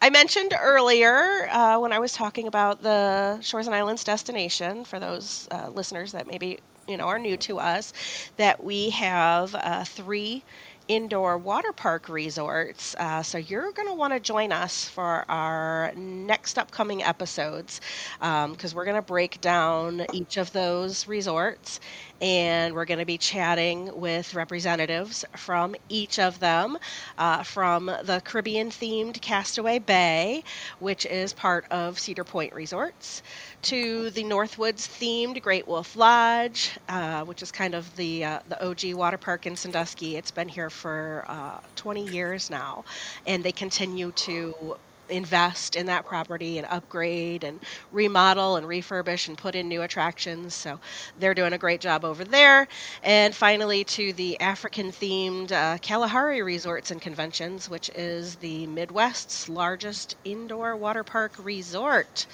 I 0.00 0.10
mentioned 0.10 0.54
earlier 0.58 1.48
uh, 1.50 1.78
when 1.78 1.92
I 1.92 1.98
was 1.98 2.12
talking 2.12 2.46
about 2.46 2.82
the 2.82 3.40
Shores 3.40 3.66
and 3.66 3.74
Islands 3.74 4.04
destination 4.04 4.84
for 4.84 4.98
those 4.98 5.48
uh, 5.50 5.70
listeners 5.70 6.12
that 6.12 6.26
maybe 6.26 6.58
you 6.88 6.96
know 6.96 7.04
are 7.04 7.18
new 7.18 7.36
to 7.38 7.58
us 7.58 7.92
that 8.36 8.62
we 8.62 8.90
have 8.90 9.54
uh, 9.54 9.84
three 9.84 10.44
indoor 10.88 11.38
water 11.38 11.72
park 11.72 12.08
resorts. 12.08 12.94
Uh, 12.98 13.22
so 13.22 13.38
you're 13.38 13.72
going 13.72 13.88
to 13.88 13.94
want 13.94 14.12
to 14.12 14.20
join 14.20 14.52
us 14.52 14.84
for 14.88 15.24
our 15.30 15.92
next 15.96 16.58
upcoming 16.58 17.02
episodes 17.02 17.80
because 18.18 18.72
um, 18.72 18.76
we're 18.76 18.84
going 18.84 18.96
to 18.96 19.02
break 19.02 19.40
down 19.40 20.04
each 20.12 20.36
of 20.36 20.52
those 20.52 21.06
resorts 21.06 21.80
and 22.22 22.72
we're 22.72 22.84
going 22.84 23.00
to 23.00 23.04
be 23.04 23.18
chatting 23.18 23.90
with 23.98 24.34
representatives 24.34 25.24
from 25.36 25.74
each 25.88 26.20
of 26.20 26.38
them 26.38 26.78
uh, 27.18 27.42
from 27.42 27.86
the 27.86 28.22
Caribbean 28.24 28.70
themed 28.70 29.20
Castaway 29.20 29.80
Bay, 29.80 30.44
which 30.78 31.04
is 31.04 31.32
part 31.32 31.66
of 31.72 31.98
Cedar 31.98 32.22
Point 32.22 32.54
Resorts, 32.54 33.22
to 33.62 34.10
the 34.10 34.22
Northwoods 34.22 34.86
themed 34.86 35.42
Great 35.42 35.66
Wolf 35.66 35.96
Lodge, 35.96 36.70
uh, 36.88 37.24
which 37.24 37.42
is 37.42 37.50
kind 37.50 37.74
of 37.74 37.94
the, 37.96 38.24
uh, 38.24 38.38
the 38.48 38.64
OG 38.64 38.94
water 38.94 39.18
park 39.18 39.44
in 39.46 39.56
Sandusky. 39.56 40.16
It's 40.16 40.30
been 40.30 40.48
here 40.48 40.70
for 40.70 41.24
uh, 41.26 41.58
20 41.74 42.06
years 42.06 42.50
now, 42.50 42.84
and 43.26 43.42
they 43.42 43.52
continue 43.52 44.12
to 44.12 44.76
invest 45.08 45.76
in 45.76 45.86
that 45.86 46.04
property 46.04 46.58
and 46.58 46.66
upgrade 46.70 47.44
and 47.44 47.60
remodel 47.90 48.56
and 48.56 48.66
refurbish 48.66 49.28
and 49.28 49.36
put 49.36 49.54
in 49.54 49.68
new 49.68 49.82
attractions. 49.82 50.54
So 50.54 50.80
they're 51.18 51.34
doing 51.34 51.52
a 51.52 51.58
great 51.58 51.80
job 51.80 52.04
over 52.04 52.24
there. 52.24 52.68
And 53.02 53.34
finally, 53.34 53.84
to 53.84 54.12
the 54.12 54.40
African 54.40 54.90
themed 54.92 55.52
uh, 55.52 55.78
Kalahari 55.78 56.42
Resorts 56.42 56.90
and 56.90 57.00
Conventions, 57.00 57.68
which 57.68 57.90
is 57.94 58.36
the 58.36 58.66
Midwest's 58.66 59.48
largest 59.48 60.16
indoor 60.24 60.76
water 60.76 61.04
park 61.04 61.34
resort. 61.38 62.26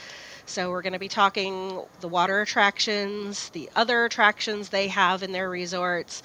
So 0.46 0.70
we're 0.70 0.82
going 0.82 0.92
to 0.94 0.98
be 0.98 1.08
talking 1.08 1.84
the 2.00 2.08
water 2.08 2.40
attractions, 2.40 3.50
the 3.50 3.70
other 3.76 4.04
attractions 4.04 4.70
they 4.70 4.88
have 4.88 5.22
in 5.22 5.32
their 5.32 5.50
resorts, 5.50 6.22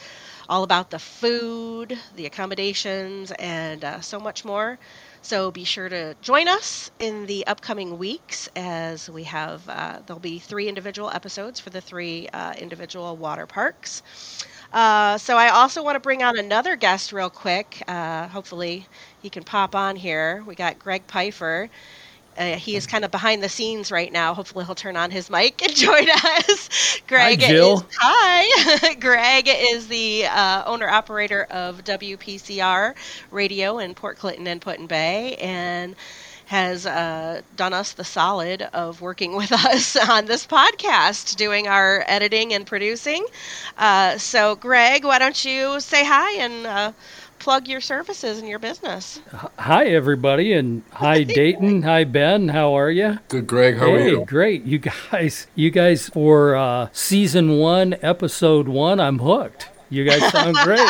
all 0.49 0.63
about 0.63 0.89
the 0.91 0.99
food, 0.99 1.97
the 2.15 2.25
accommodations, 2.25 3.31
and 3.33 3.83
uh, 3.83 4.01
so 4.01 4.19
much 4.19 4.45
more. 4.45 4.79
So 5.23 5.51
be 5.51 5.63
sure 5.63 5.89
to 5.89 6.15
join 6.21 6.47
us 6.47 6.91
in 6.99 7.25
the 7.25 7.47
upcoming 7.47 7.97
weeks 7.97 8.49
as 8.55 9.09
we 9.09 9.23
have, 9.23 9.67
uh, 9.69 10.01
there'll 10.05 10.19
be 10.19 10.37
three 10.37 10.67
individual 10.67 11.09
episodes 11.09 11.59
for 11.59 11.69
the 11.71 11.81
three 11.81 12.27
uh, 12.29 12.53
individual 12.53 13.17
water 13.17 13.47
parks. 13.47 14.03
Uh, 14.73 15.17
so 15.17 15.37
I 15.37 15.49
also 15.49 15.81
want 15.83 15.95
to 15.95 15.99
bring 16.01 16.23
on 16.23 16.37
another 16.37 16.75
guest 16.75 17.13
real 17.13 17.29
quick. 17.29 17.83
Uh, 17.87 18.27
hopefully 18.27 18.87
he 19.21 19.29
can 19.29 19.43
pop 19.43 19.75
on 19.75 19.95
here. 19.95 20.43
We 20.45 20.55
got 20.55 20.77
Greg 20.77 21.03
Pfeiffer. 21.07 21.69
Uh, 22.37 22.55
he 22.55 22.75
is 22.75 22.87
kind 22.87 23.03
of 23.05 23.11
behind 23.11 23.43
the 23.43 23.49
scenes 23.49 23.91
right 23.91 24.11
now. 24.11 24.33
Hopefully, 24.33 24.65
he'll 24.65 24.75
turn 24.75 24.95
on 24.97 25.11
his 25.11 25.29
mic 25.29 25.61
and 25.61 25.75
join 25.75 26.09
us. 26.09 26.69
Greg 27.07 27.41
hi, 27.41 27.47
Jill. 27.47 27.79
Is, 27.79 27.83
hi. 27.99 28.93
Greg 28.99 29.47
is 29.49 29.87
the 29.87 30.25
uh, 30.25 30.63
owner 30.65 30.87
operator 30.89 31.43
of 31.43 31.83
WPCR 31.83 32.95
Radio 33.31 33.77
in 33.79 33.93
Port 33.93 34.17
Clinton 34.17 34.47
and 34.47 34.61
Put-in-Bay, 34.61 35.35
and 35.35 35.95
has 36.45 36.85
uh, 36.85 37.41
done 37.55 37.73
us 37.73 37.93
the 37.93 38.03
solid 38.03 38.61
of 38.73 39.01
working 39.01 39.35
with 39.37 39.51
us 39.51 39.95
on 39.95 40.25
this 40.25 40.45
podcast, 40.45 41.35
doing 41.35 41.67
our 41.67 42.03
editing 42.07 42.53
and 42.53 42.65
producing. 42.65 43.25
Uh, 43.77 44.17
so, 44.17 44.55
Greg, 44.55 45.03
why 45.03 45.19
don't 45.19 45.43
you 45.45 45.79
say 45.79 46.03
hi 46.05 46.33
and 46.43 46.65
uh, 46.67 46.91
plug 47.43 47.67
your 47.67 47.81
services 47.81 48.39
and 48.39 48.47
your 48.47 48.57
business. 48.57 49.19
Hi, 49.59 49.87
everybody, 49.87 50.53
and 50.53 50.81
hi, 50.93 51.23
Dayton. 51.25 51.81
hi, 51.81 52.05
Ben. 52.05 52.47
How 52.47 52.73
are 52.73 52.89
you? 52.89 53.19
Good, 53.27 53.47
Greg. 53.47 53.77
How 53.77 53.87
hey, 53.87 53.93
are 53.95 54.07
you? 54.07 54.25
great. 54.25 54.63
You 54.63 54.79
guys, 54.79 55.47
you 55.53 55.69
guys 55.69 56.07
for 56.07 56.55
uh, 56.55 56.87
season 56.93 57.57
one, 57.57 57.97
episode 58.01 58.69
one. 58.69 59.01
I'm 59.01 59.19
hooked. 59.19 59.67
You 59.89 60.05
guys 60.05 60.31
sound 60.31 60.55
great. 60.63 60.89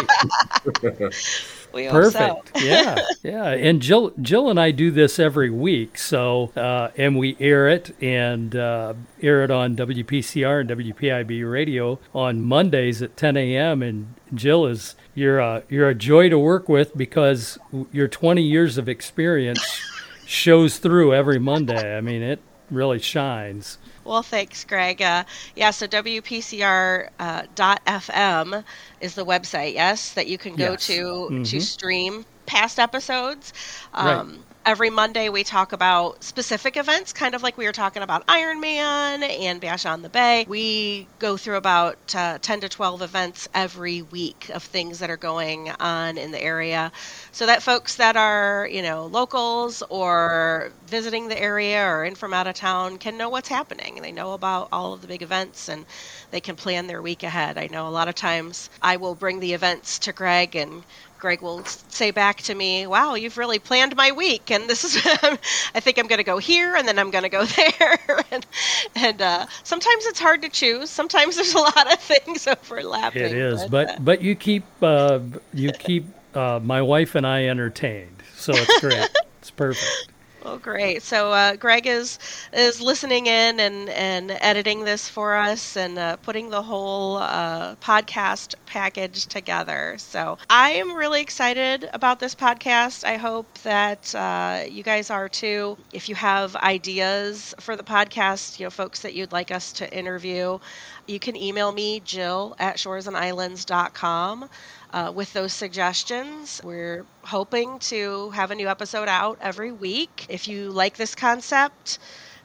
We 1.73 1.87
Perfect. 1.87 2.55
So. 2.55 2.63
yeah, 2.63 2.99
yeah. 3.23 3.47
And 3.49 3.81
Jill, 3.81 4.13
Jill 4.21 4.49
and 4.49 4.59
I 4.59 4.69
do 4.69 4.91
this 4.91 5.17
every 5.17 5.49
week. 5.49 5.97
So, 5.97 6.51
uh, 6.55 6.91
and 6.97 7.17
we 7.17 7.35
air 7.39 7.67
it 7.67 7.95
and 8.01 8.55
uh, 8.55 8.93
air 9.21 9.43
it 9.43 9.49
on 9.49 9.75
WPCR 9.75 10.61
and 10.61 10.69
WPIB 10.69 11.51
radio 11.51 11.99
on 12.13 12.41
Mondays 12.41 13.01
at 13.01 13.17
10 13.17 13.37
a.m. 13.37 13.81
And 13.81 14.13
Jill 14.33 14.67
is 14.67 14.95
you're 15.15 15.39
a, 15.39 15.63
you're 15.67 15.89
a 15.89 15.95
joy 15.95 16.29
to 16.29 16.37
work 16.37 16.69
with 16.69 16.95
because 16.95 17.57
your 17.91 18.07
20 18.07 18.43
years 18.43 18.77
of 18.77 18.87
experience 18.87 19.81
shows 20.27 20.77
through 20.77 21.15
every 21.15 21.39
Monday. 21.39 21.97
I 21.97 22.01
mean, 22.01 22.21
it 22.21 22.39
really 22.69 22.99
shines. 22.99 23.79
Well, 24.03 24.23
thanks, 24.23 24.63
Greg. 24.63 25.01
Uh, 25.01 25.23
yeah, 25.55 25.71
so 25.71 25.87
WPCR.FM 25.87 28.53
uh, 28.53 28.61
is 28.99 29.15
the 29.15 29.25
website, 29.25 29.73
yes, 29.73 30.11
that 30.13 30.27
you 30.27 30.37
can 30.37 30.55
go 30.55 30.75
Yes. 30.75 30.77
to 30.77 31.29
Mhm. 31.29 31.43
to 31.43 31.59
stream 31.59 32.25
past 32.45 32.79
episodes. 32.79 33.51
Right. 33.99 34.23
Every 34.65 34.89
Monday, 34.89 35.27
we 35.27 35.43
talk 35.43 35.73
about 35.73 36.23
specific 36.23 36.77
events, 36.77 37.11
kind 37.11 37.35
of 37.35 37.43
like 37.43 37.57
we 37.57 37.65
were 37.65 37.73
talking 37.73 38.01
about 38.01 38.25
Ironman 38.27 39.21
and 39.21 39.59
Bash 39.59 39.85
on 39.85 40.03
the 40.03 40.07
Bay. 40.07 40.45
We 40.47 41.05
go 41.19 41.35
through 41.35 41.57
about 41.57 42.15
uh, 42.15 42.37
10 42.41 42.61
to 42.61 42.69
12 42.69 43.01
events 43.01 43.49
every 43.53 44.03
week 44.03 44.49
of 44.53 44.63
things 44.63 44.99
that 44.99 45.09
are 45.09 45.17
going 45.17 45.69
on 45.81 46.17
in 46.17 46.31
the 46.31 46.41
area 46.41 46.93
so 47.33 47.45
that 47.45 47.61
folks 47.61 47.97
that 47.97 48.15
are, 48.15 48.65
you 48.71 48.81
know, 48.81 49.07
locals 49.07 49.83
or 49.89 50.71
visiting 50.87 51.27
the 51.27 51.41
area 51.41 51.85
or 51.85 52.05
in 52.05 52.15
from 52.15 52.33
out 52.33 52.47
of 52.47 52.55
town 52.55 52.97
can 52.97 53.17
know 53.17 53.27
what's 53.27 53.49
happening. 53.49 54.01
They 54.01 54.13
know 54.13 54.31
about 54.31 54.69
all 54.71 54.93
of 54.93 55.01
the 55.01 55.07
big 55.07 55.23
events 55.23 55.67
and 55.67 55.85
they 56.31 56.39
can 56.39 56.55
plan 56.55 56.87
their 56.87 57.01
week 57.01 57.23
ahead. 57.23 57.57
I 57.57 57.67
know 57.67 57.85
a 57.85 57.89
lot 57.89 58.07
of 58.07 58.15
times 58.15 58.69
I 58.81 58.95
will 58.95 59.13
bring 59.13 59.41
the 59.41 59.51
events 59.53 59.99
to 59.99 60.13
Greg 60.13 60.55
and 60.55 60.83
Greg 61.23 61.41
will 61.41 61.63
say 61.63 62.11
back 62.11 62.41
to 62.41 62.53
me, 62.53 62.85
"Wow, 62.85 63.15
you've 63.15 63.37
really 63.37 63.57
planned 63.57 63.95
my 63.95 64.11
week, 64.11 64.51
and 64.51 64.69
this 64.69 64.83
is 64.83 64.97
I 65.73 65.79
think 65.79 65.97
I'm 65.97 66.07
going 66.07 66.17
to 66.17 66.25
go 66.25 66.37
here, 66.37 66.75
and 66.75 66.85
then 66.85 66.99
I'm 66.99 67.11
going 67.11 67.23
to 67.23 67.29
go 67.29 67.45
there." 67.45 68.25
and 68.29 68.45
and 68.93 69.21
uh, 69.21 69.45
sometimes 69.63 70.05
it's 70.05 70.19
hard 70.19 70.41
to 70.41 70.49
choose. 70.49 70.89
Sometimes 70.89 71.37
there's 71.37 71.53
a 71.53 71.59
lot 71.77 71.93
of 71.93 71.97
things 71.99 72.45
overlapping. 72.45 73.23
It 73.23 73.31
is, 73.31 73.61
uh, 73.61 73.67
but 73.69 74.03
but 74.03 74.21
you 74.21 74.35
keep 74.35 74.65
uh, 74.81 75.21
you 75.53 75.71
keep 75.71 76.07
uh, 76.35 76.59
my 76.61 76.81
wife 76.81 77.15
and 77.15 77.25
I 77.25 77.45
entertained, 77.47 78.21
so 78.35 78.51
it's 78.53 78.81
great. 78.81 79.09
it's 79.39 79.49
perfect. 79.49 80.12
Great. 80.61 81.03
So 81.03 81.31
uh, 81.31 81.55
Greg 81.55 81.85
is 81.87 82.17
is 82.53 82.79
listening 82.81 83.27
in 83.27 83.59
and, 83.59 83.89
and 83.89 84.31
editing 84.41 84.83
this 84.83 85.09
for 85.09 85.35
us 85.35 85.75
and 85.75 85.97
uh, 85.97 86.17
putting 86.17 86.49
the 86.49 86.61
whole 86.63 87.17
uh, 87.17 87.75
podcast 87.77 88.53
package 88.65 89.27
together. 89.27 89.95
So 89.99 90.37
I 90.49 90.71
am 90.71 90.95
really 90.95 91.21
excited 91.21 91.89
about 91.93 92.19
this 92.19 92.35
podcast. 92.35 93.03
I 93.03 93.17
hope 93.17 93.57
that 93.59 94.13
uh, 94.15 94.63
you 94.69 94.83
guys 94.83 95.09
are 95.09 95.27
too. 95.29 95.77
If 95.91 96.07
you 96.09 96.15
have 96.15 96.55
ideas 96.57 97.53
for 97.59 97.75
the 97.75 97.83
podcast, 97.83 98.59
you 98.59 98.65
know, 98.65 98.69
folks 98.69 99.01
that 99.01 99.13
you'd 99.13 99.31
like 99.31 99.51
us 99.51 99.73
to 99.73 99.97
interview, 99.97 100.59
you 101.07 101.19
can 101.19 101.35
email 101.35 101.71
me, 101.71 101.99
Jill 101.99 102.55
at 102.59 102.77
shoresandislands.com 102.77 104.49
uh, 104.93 105.11
with 105.13 105.33
those 105.33 105.51
suggestions. 105.51 106.61
We're 106.63 107.05
hoping 107.23 107.79
to 107.79 108.29
have 108.29 108.51
a 108.51 108.55
new 108.55 108.69
episode 108.69 109.09
out 109.09 109.39
every 109.41 109.71
week. 109.71 110.27
If 110.29 110.47
you 110.47 110.69
like 110.69 110.95
this 110.95 111.15
concept, 111.15 111.99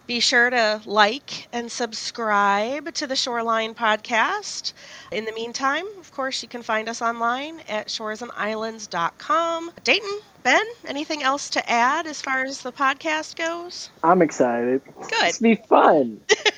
be 0.09 0.21
sure 0.21 0.49
to 0.49 0.81
like 0.87 1.49
and 1.53 1.71
subscribe 1.71 2.95
to 2.95 3.07
the 3.07 3.15
Shoreline 3.15 3.75
podcast. 3.75 4.73
In 5.13 5.27
the 5.27 5.33
meantime, 5.33 5.85
of 6.01 6.11
course, 6.13 6.43
you 6.43 6.49
can 6.49 6.63
find 6.63 6.89
us 6.89 7.03
online 7.03 7.61
at 7.69 7.89
shoresandislands.com. 7.89 9.71
Dayton, 9.85 10.19
Ben, 10.43 10.65
anything 10.87 11.23
else 11.23 11.51
to 11.51 11.71
add 11.71 12.07
as 12.07 12.23
far 12.23 12.43
as 12.43 12.63
the 12.63 12.73
podcast 12.73 13.37
goes? 13.37 13.91
I'm 14.03 14.23
excited. 14.23 14.81
Good. 14.97 15.29
It's 15.29 15.39
be 15.39 15.57
fun. 15.57 16.23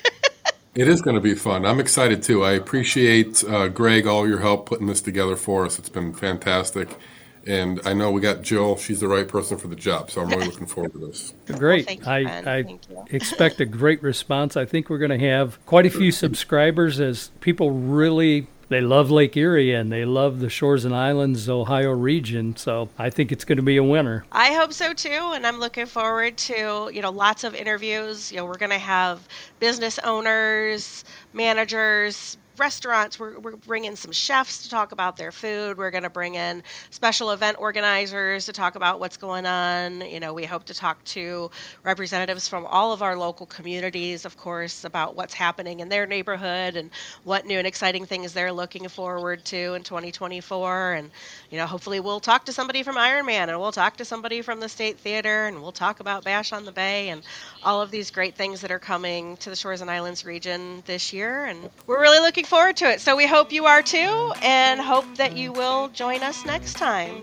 It 0.73 0.87
is 0.87 1.01
going 1.01 1.15
to 1.15 1.21
be 1.21 1.35
fun. 1.35 1.65
I'm 1.65 1.79
excited 1.79 2.23
too. 2.23 2.43
I 2.43 2.53
appreciate 2.53 3.43
uh, 3.43 3.67
Greg 3.67 4.07
all 4.07 4.27
your 4.27 4.39
help 4.39 4.67
putting 4.67 4.87
this 4.87 5.01
together 5.01 5.35
for 5.35 5.65
us. 5.65 5.77
It's 5.77 5.89
been 5.89 6.13
fantastic, 6.13 6.97
and 7.45 7.81
I 7.83 7.93
know 7.93 8.09
we 8.09 8.21
got 8.21 8.41
Jill. 8.41 8.77
She's 8.77 9.01
the 9.01 9.09
right 9.09 9.27
person 9.27 9.57
for 9.57 9.67
the 9.67 9.75
job, 9.75 10.09
so 10.09 10.21
I'm 10.21 10.29
really 10.29 10.45
looking 10.45 10.67
forward 10.67 10.93
to 10.93 10.99
this. 10.99 11.33
Great. 11.47 11.87
thank 11.87 12.01
you, 12.05 12.07
I, 12.07 12.19
I 12.19 12.63
Thank 12.63 12.89
you. 12.89 13.03
expect 13.09 13.59
a 13.59 13.65
great 13.65 14.01
response. 14.01 14.55
I 14.55 14.63
think 14.65 14.89
we're 14.89 14.97
going 14.99 15.19
to 15.19 15.27
have 15.29 15.63
quite 15.65 15.85
a 15.85 15.89
few 15.89 16.11
subscribers 16.13 17.01
as 17.01 17.31
people 17.41 17.71
really 17.71 18.47
they 18.71 18.79
love 18.79 19.11
Lake 19.11 19.35
Erie 19.35 19.73
and 19.73 19.91
they 19.91 20.05
love 20.05 20.39
the 20.39 20.49
Shores 20.49 20.85
and 20.85 20.95
Islands 20.95 21.49
Ohio 21.49 21.91
region. 21.91 22.55
So 22.55 22.87
I 22.97 23.09
think 23.09 23.33
it's 23.33 23.43
going 23.43 23.57
to 23.57 23.63
be 23.63 23.75
a 23.75 23.83
winner. 23.83 24.23
I 24.31 24.53
hope 24.53 24.71
so 24.71 24.93
too, 24.93 25.33
and 25.35 25.45
I'm 25.45 25.59
looking 25.59 25.85
forward 25.85 26.37
to 26.37 26.89
you 26.91 27.01
know 27.01 27.11
lots 27.11 27.43
of 27.43 27.53
interviews. 27.53 28.31
You 28.31 28.37
know, 28.37 28.45
we're 28.45 28.57
going 28.57 28.71
to 28.71 28.77
have 28.77 29.27
business 29.59 29.99
owners, 29.99 31.03
managers, 31.33 32.37
restaurants. 32.61 33.19
We're, 33.19 33.39
we're 33.39 33.55
bringing 33.55 33.95
some 33.95 34.11
chefs 34.11 34.61
to 34.63 34.69
talk 34.69 34.91
about 34.91 35.17
their 35.17 35.31
food. 35.31 35.79
We're 35.79 35.89
going 35.89 36.03
to 36.03 36.11
bring 36.11 36.35
in 36.35 36.61
special 36.91 37.31
event 37.31 37.57
organizers 37.59 38.45
to 38.45 38.53
talk 38.53 38.75
about 38.75 38.99
what's 38.99 39.17
going 39.17 39.47
on. 39.47 40.01
You 40.01 40.19
know, 40.19 40.33
we 40.33 40.45
hope 40.45 40.65
to 40.65 40.75
talk 40.75 41.03
to 41.05 41.49
representatives 41.83 42.47
from 42.47 42.67
all 42.67 42.93
of 42.93 43.01
our 43.01 43.17
local 43.17 43.47
communities, 43.47 44.25
of 44.25 44.37
course, 44.37 44.85
about 44.85 45.15
what's 45.15 45.33
happening 45.33 45.79
in 45.79 45.89
their 45.89 46.05
neighborhood 46.05 46.75
and 46.75 46.91
what 47.23 47.47
new 47.47 47.57
and 47.57 47.65
exciting 47.65 48.05
things 48.05 48.31
they're 48.31 48.53
looking 48.53 48.87
forward 48.87 49.43
to 49.45 49.73
in 49.73 49.81
2024. 49.81 50.93
And 50.93 51.09
you 51.49 51.57
know, 51.57 51.65
hopefully 51.65 51.99
we'll 51.99 52.19
talk 52.19 52.45
to 52.45 52.53
somebody 52.53 52.83
from 52.83 52.95
Ironman 52.95 53.49
and 53.49 53.59
we'll 53.59 53.71
talk 53.71 53.97
to 53.97 54.05
somebody 54.05 54.43
from 54.43 54.59
the 54.59 54.69
State 54.69 54.99
Theater 54.99 55.47
and 55.47 55.63
we'll 55.63 55.71
talk 55.71 55.99
about 55.99 56.23
Bash 56.23 56.53
on 56.53 56.63
the 56.65 56.71
Bay 56.71 57.09
and 57.09 57.23
all 57.63 57.81
of 57.81 57.89
these 57.89 58.11
great 58.11 58.35
things 58.35 58.61
that 58.61 58.71
are 58.71 58.79
coming 58.79 59.35
to 59.37 59.49
the 59.49 59.55
Shores 59.55 59.81
and 59.81 59.89
Islands 59.89 60.25
region 60.25 60.83
this 60.85 61.11
year. 61.11 61.45
And 61.45 61.71
we're 61.87 61.99
really 61.99 62.19
looking 62.19 62.45
forward 62.51 62.75
to 62.75 62.91
it. 62.91 62.99
So 62.99 63.15
we 63.15 63.25
hope 63.25 63.53
you 63.53 63.65
are 63.65 63.81
too 63.81 64.33
and 64.41 64.81
hope 64.81 65.05
that 65.15 65.37
you 65.37 65.53
will 65.53 65.87
join 65.93 66.21
us 66.21 66.45
next 66.45 66.73
time. 66.73 67.21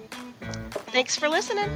Thanks 0.90 1.16
for 1.16 1.28
listening. 1.28 1.68